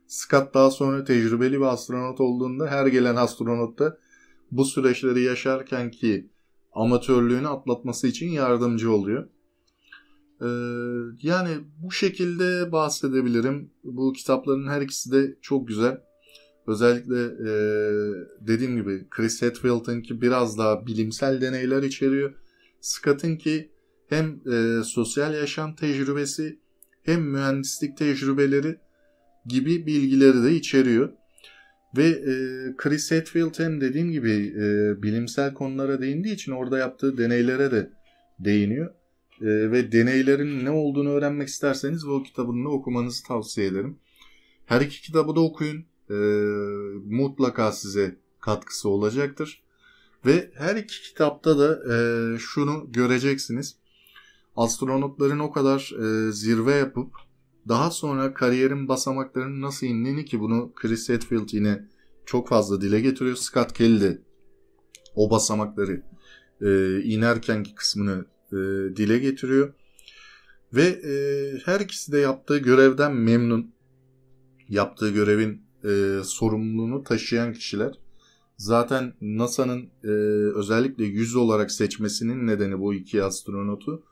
Scott 0.06 0.54
daha 0.54 0.70
sonra 0.70 1.04
tecrübeli 1.04 1.56
bir 1.56 1.64
astronot 1.64 2.20
olduğunda 2.20 2.66
her 2.66 2.86
gelen 2.86 3.16
astronot 3.16 3.78
da 3.78 3.98
bu 4.50 4.64
süreçleri 4.64 5.22
yaşarken 5.22 5.90
ki 5.90 6.30
amatörlüğünü 6.72 7.48
atlatması 7.48 8.06
için 8.06 8.28
yardımcı 8.28 8.92
oluyor. 8.92 9.28
Ee, 10.42 10.46
yani 11.22 11.50
bu 11.82 11.92
şekilde 11.92 12.72
bahsedebilirim. 12.72 13.70
Bu 13.84 14.12
kitapların 14.12 14.68
her 14.68 14.80
ikisi 14.80 15.12
de 15.12 15.36
çok 15.42 15.68
güzel. 15.68 16.00
Özellikle 16.66 17.22
e, 17.24 17.52
dediğim 18.40 18.76
gibi 18.76 19.06
Chris 19.10 19.42
Hadfield'ın 19.42 20.02
ki 20.02 20.20
biraz 20.20 20.58
daha 20.58 20.86
bilimsel 20.86 21.40
deneyler 21.40 21.82
içeriyor. 21.82 22.34
Scott'ın 22.80 23.36
ki 23.36 23.70
hem 24.10 24.40
e, 24.52 24.84
sosyal 24.84 25.34
yaşam 25.34 25.74
tecrübesi 25.74 26.58
hem 27.02 27.22
mühendislik 27.22 27.96
tecrübeleri 27.96 28.76
gibi 29.46 29.86
bilgileri 29.86 30.42
de 30.42 30.54
içeriyor. 30.54 31.12
Ve 31.96 32.06
e, 32.06 32.34
Chris 32.76 33.10
Hadfield 33.10 33.58
hem 33.58 33.80
dediğim 33.80 34.10
gibi 34.10 34.54
e, 34.56 35.02
bilimsel 35.02 35.54
konulara 35.54 36.00
değindiği 36.00 36.34
için 36.34 36.52
orada 36.52 36.78
yaptığı 36.78 37.18
deneylere 37.18 37.70
de 37.70 37.90
değiniyor. 38.38 38.94
E, 39.40 39.46
ve 39.70 39.92
deneylerin 39.92 40.64
ne 40.64 40.70
olduğunu 40.70 41.08
öğrenmek 41.08 41.48
isterseniz 41.48 42.06
bu 42.06 42.22
kitabını 42.22 42.68
okumanızı 42.68 43.24
tavsiye 43.24 43.66
ederim. 43.66 43.98
Her 44.66 44.80
iki 44.80 45.02
kitabı 45.02 45.36
da 45.36 45.40
okuyun. 45.40 45.84
E, 46.10 46.14
mutlaka 47.04 47.72
size 47.72 48.16
katkısı 48.40 48.88
olacaktır. 48.88 49.62
Ve 50.26 50.50
her 50.54 50.76
iki 50.76 51.02
kitapta 51.02 51.58
da 51.58 51.94
e, 51.94 52.38
şunu 52.38 52.92
göreceksiniz. 52.92 53.76
Astronotların 54.56 55.38
o 55.38 55.52
kadar 55.52 55.92
e, 56.00 56.32
zirve 56.32 56.74
yapıp 56.74 57.12
daha 57.68 57.90
sonra 57.90 58.34
kariyerin 58.34 58.88
basamaklarının 58.88 59.62
nasıl 59.62 59.86
indiğini 59.86 60.24
ki 60.24 60.40
bunu 60.40 60.72
Chris 60.74 61.08
Hadfield 61.08 61.48
yine 61.52 61.88
çok 62.26 62.48
fazla 62.48 62.80
dile 62.80 63.00
getiriyor. 63.00 63.36
Scott 63.36 63.72
Kelly 63.72 64.00
de 64.00 64.22
o 65.14 65.30
basamakları 65.30 66.02
e, 66.62 67.00
inerkenki 67.02 67.74
kısmını 67.74 68.24
e, 68.52 68.56
dile 68.96 69.18
getiriyor. 69.18 69.74
Ve 70.72 70.82
e, 70.82 71.12
her 71.64 71.80
ikisi 71.80 72.12
de 72.12 72.18
yaptığı 72.18 72.58
görevden 72.58 73.14
memnun. 73.14 73.74
Yaptığı 74.68 75.10
görevin 75.10 75.62
e, 75.84 76.20
sorumluluğunu 76.24 77.04
taşıyan 77.04 77.52
kişiler. 77.52 77.98
Zaten 78.56 79.12
NASA'nın 79.20 79.90
e, 80.04 80.08
özellikle 80.54 81.04
yüz 81.04 81.36
olarak 81.36 81.70
seçmesinin 81.70 82.46
nedeni 82.46 82.80
bu 82.80 82.94
iki 82.94 83.24
astronotu 83.24 84.02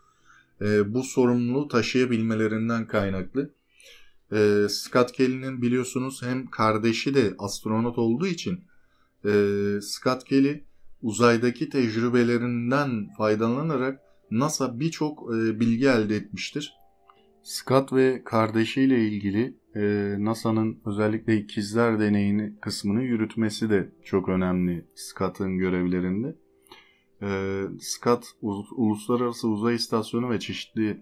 e, 0.60 0.94
bu 0.94 1.02
sorumluluğu 1.02 1.68
taşıyabilmelerinden 1.68 2.86
kaynaklı. 2.86 3.54
E, 4.32 4.66
Scott 4.68 5.12
Kelly'nin 5.12 5.62
biliyorsunuz 5.62 6.22
hem 6.22 6.46
kardeşi 6.46 7.14
de 7.14 7.34
astronot 7.38 7.98
olduğu 7.98 8.26
için 8.26 8.64
e, 9.24 9.30
Scott 9.82 10.24
Kelly 10.24 10.64
uzaydaki 11.02 11.68
tecrübelerinden 11.68 13.08
faydalanarak 13.18 14.00
NASA 14.30 14.80
birçok 14.80 15.34
e, 15.34 15.60
bilgi 15.60 15.88
elde 15.88 16.16
etmiştir. 16.16 16.74
Scott 17.42 17.92
ve 17.92 18.22
kardeşiyle 18.24 19.08
ilgili 19.08 19.56
e, 19.76 20.14
NASA'nın 20.18 20.78
özellikle 20.86 21.36
ikizler 21.36 22.00
deneyini 22.00 22.52
kısmını 22.60 23.02
yürütmesi 23.02 23.70
de 23.70 23.92
çok 24.04 24.28
önemli 24.28 24.84
Scott'ın 24.94 25.58
görevlerinde. 25.58 26.36
E, 27.22 27.62
Scott 27.80 28.24
Uluslararası 28.76 29.48
Uzay 29.48 29.74
İstasyonu 29.74 30.30
ve 30.30 30.40
çeşitli 30.40 31.00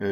e, 0.00 0.08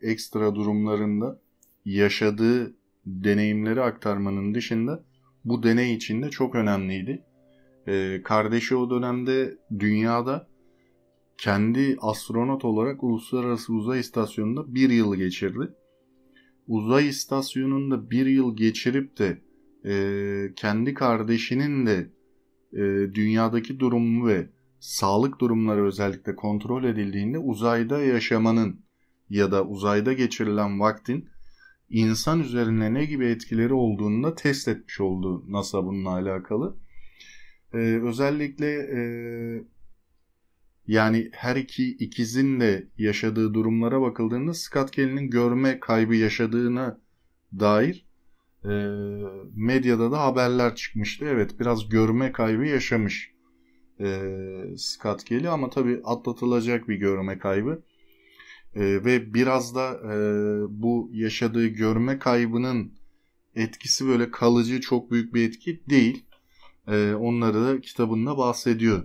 ekstra 0.00 0.54
durumlarında 0.54 1.40
yaşadığı 1.84 2.74
deneyimleri 3.06 3.82
aktarmanın 3.82 4.54
dışında 4.54 5.04
bu 5.44 5.62
deney 5.62 5.94
için 5.94 6.22
de 6.22 6.30
çok 6.30 6.54
önemliydi. 6.54 7.24
E, 7.86 8.22
kardeşi 8.24 8.76
o 8.76 8.90
dönemde 8.90 9.58
dünyada 9.78 10.48
kendi 11.38 11.96
astronot 12.00 12.64
olarak 12.64 13.04
Uluslararası 13.04 13.72
Uzay 13.72 14.00
İstasyonu'nda 14.00 14.74
bir 14.74 14.90
yıl 14.90 15.14
geçirdi. 15.14 15.74
Uzay 16.68 17.08
istasyonunda 17.08 18.10
bir 18.10 18.26
yıl 18.26 18.56
geçirip 18.56 19.18
de 19.18 19.38
e, 19.84 20.54
kendi 20.56 20.94
kardeşinin 20.94 21.86
de 21.86 22.10
e, 22.72 23.14
dünyadaki 23.14 23.80
durumu 23.80 24.28
ve 24.28 24.50
sağlık 24.80 25.40
durumları 25.40 25.86
özellikle 25.86 26.36
kontrol 26.36 26.84
edildiğinde 26.84 27.38
uzayda 27.38 28.02
yaşamanın 28.02 28.80
ya 29.30 29.52
da 29.52 29.64
uzayda 29.64 30.12
geçirilen 30.12 30.80
vaktin 30.80 31.28
insan 31.90 32.40
üzerine 32.40 32.94
ne 32.94 33.04
gibi 33.04 33.26
etkileri 33.26 33.72
olduğunu 33.72 34.22
da 34.22 34.34
test 34.34 34.68
etmiş 34.68 35.00
oldu 35.00 35.44
NASA 35.48 35.84
bununla 35.84 36.10
alakalı. 36.10 36.76
Ee, 37.74 37.78
özellikle 37.78 38.66
e, 38.66 39.00
yani 40.86 41.30
her 41.32 41.56
iki 41.56 41.88
ikizin 41.88 42.60
de 42.60 42.88
yaşadığı 42.98 43.54
durumlara 43.54 44.00
bakıldığında 44.00 44.54
Scott 44.54 44.90
Kelly'nin 44.90 45.30
görme 45.30 45.80
kaybı 45.80 46.14
yaşadığına 46.14 47.00
dair 47.60 48.09
e, 48.64 48.72
medyada 49.56 50.12
da 50.12 50.20
haberler 50.20 50.74
çıkmıştı. 50.74 51.24
Evet 51.24 51.60
biraz 51.60 51.88
görme 51.88 52.32
kaybı 52.32 52.66
yaşamış 52.66 53.32
e, 54.00 54.20
Scott 54.76 55.24
Kelly 55.24 55.48
ama 55.48 55.70
tabii 55.70 56.00
atlatılacak 56.04 56.88
bir 56.88 56.96
görme 56.96 57.38
kaybı. 57.38 57.82
E, 58.74 58.80
ve 59.04 59.34
biraz 59.34 59.74
da 59.74 59.90
e, 59.90 60.14
bu 60.68 61.10
yaşadığı 61.12 61.66
görme 61.66 62.18
kaybının 62.18 62.92
etkisi 63.54 64.06
böyle 64.06 64.30
kalıcı 64.30 64.80
çok 64.80 65.10
büyük 65.10 65.34
bir 65.34 65.48
etki 65.48 65.82
değil. 65.90 66.24
E, 66.88 67.14
onları 67.14 67.64
da 67.64 67.80
kitabında 67.80 68.38
bahsediyor 68.38 69.02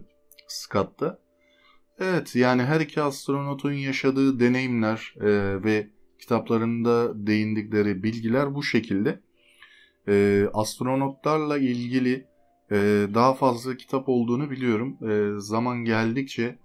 Scott'ta. 0.48 1.20
Evet 2.00 2.36
yani 2.36 2.64
her 2.64 2.82
iki 2.82 3.02
astronotun 3.02 3.72
yaşadığı 3.72 4.40
deneyimler 4.40 5.16
e, 5.20 5.64
ve 5.64 5.90
kitaplarında 6.20 7.28
değindikleri 7.28 8.04
bilgiler 8.04 8.56
bu 8.56 8.64
şekilde. 8.64 9.20
E, 10.08 10.46
astronotlarla 10.54 11.58
ilgili 11.58 12.28
e, 12.72 13.08
daha 13.14 13.34
fazla 13.34 13.78
kitap 13.78 14.10
olduğunu 14.10 14.52
biliyorum. 14.52 14.98
E, 15.10 15.40
zaman 15.40 15.86
geldikçe 15.86 16.60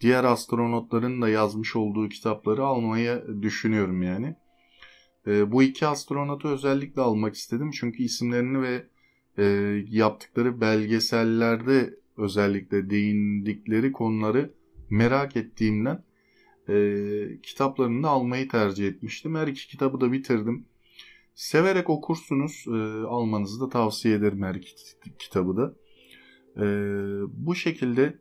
diğer 0.00 0.24
astronotların 0.24 1.22
da 1.22 1.28
yazmış 1.28 1.76
olduğu 1.76 2.08
kitapları 2.08 2.64
almayı 2.64 3.24
düşünüyorum 3.42 4.02
yani. 4.02 4.36
E, 5.26 5.52
bu 5.52 5.62
iki 5.62 5.86
astronotu 5.86 6.48
özellikle 6.48 7.02
almak 7.02 7.34
istedim 7.34 7.70
çünkü 7.70 8.02
isimlerini 8.02 8.62
ve 8.62 8.86
e, 9.38 9.44
yaptıkları 9.88 10.60
belgesellerde 10.60 11.94
özellikle 12.16 12.90
değindikleri 12.90 13.92
konuları 13.92 14.54
merak 14.90 15.36
ettiğimden 15.36 16.04
e, 16.68 16.74
kitaplarını 17.42 18.02
da 18.02 18.08
almayı 18.08 18.48
tercih 18.48 18.88
etmiştim. 18.88 19.34
Her 19.34 19.46
iki 19.46 19.68
kitabı 19.68 20.00
da 20.00 20.12
bitirdim. 20.12 20.66
Severek 21.34 21.90
okursunuz. 21.90 22.64
E, 22.68 23.06
almanızı 23.06 23.60
da 23.60 23.68
tavsiye 23.68 24.14
ederim 24.14 24.42
her 24.42 24.60
kitabı 25.18 25.56
da. 25.56 25.74
E, 26.56 26.64
bu 27.46 27.54
şekilde 27.54 28.18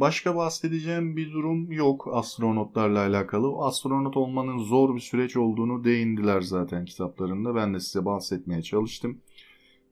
başka 0.00 0.36
bahsedeceğim 0.36 1.16
bir 1.16 1.32
durum 1.32 1.72
yok 1.72 2.08
astronotlarla 2.12 2.98
alakalı. 2.98 3.64
Astronot 3.66 4.16
olmanın 4.16 4.58
zor 4.58 4.94
bir 4.94 5.00
süreç 5.00 5.36
olduğunu 5.36 5.84
değindiler 5.84 6.40
zaten 6.40 6.84
kitaplarında. 6.84 7.54
Ben 7.54 7.74
de 7.74 7.80
size 7.80 8.04
bahsetmeye 8.04 8.62
çalıştım. 8.62 9.20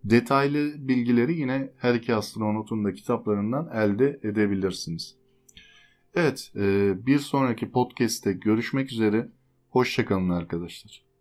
Detaylı 0.05 0.88
bilgileri 0.88 1.38
yine 1.38 1.72
her 1.79 1.94
iki 1.94 2.14
astronotun 2.14 2.85
da 2.85 2.92
kitaplarından 2.92 3.70
elde 3.74 4.20
edebilirsiniz. 4.22 5.16
Evet, 6.14 6.53
bir 7.07 7.18
sonraki 7.18 7.70
podcast'te 7.70 8.33
görüşmek 8.33 8.92
üzere. 8.92 9.29
Hoşçakalın 9.70 10.29
arkadaşlar. 10.29 11.13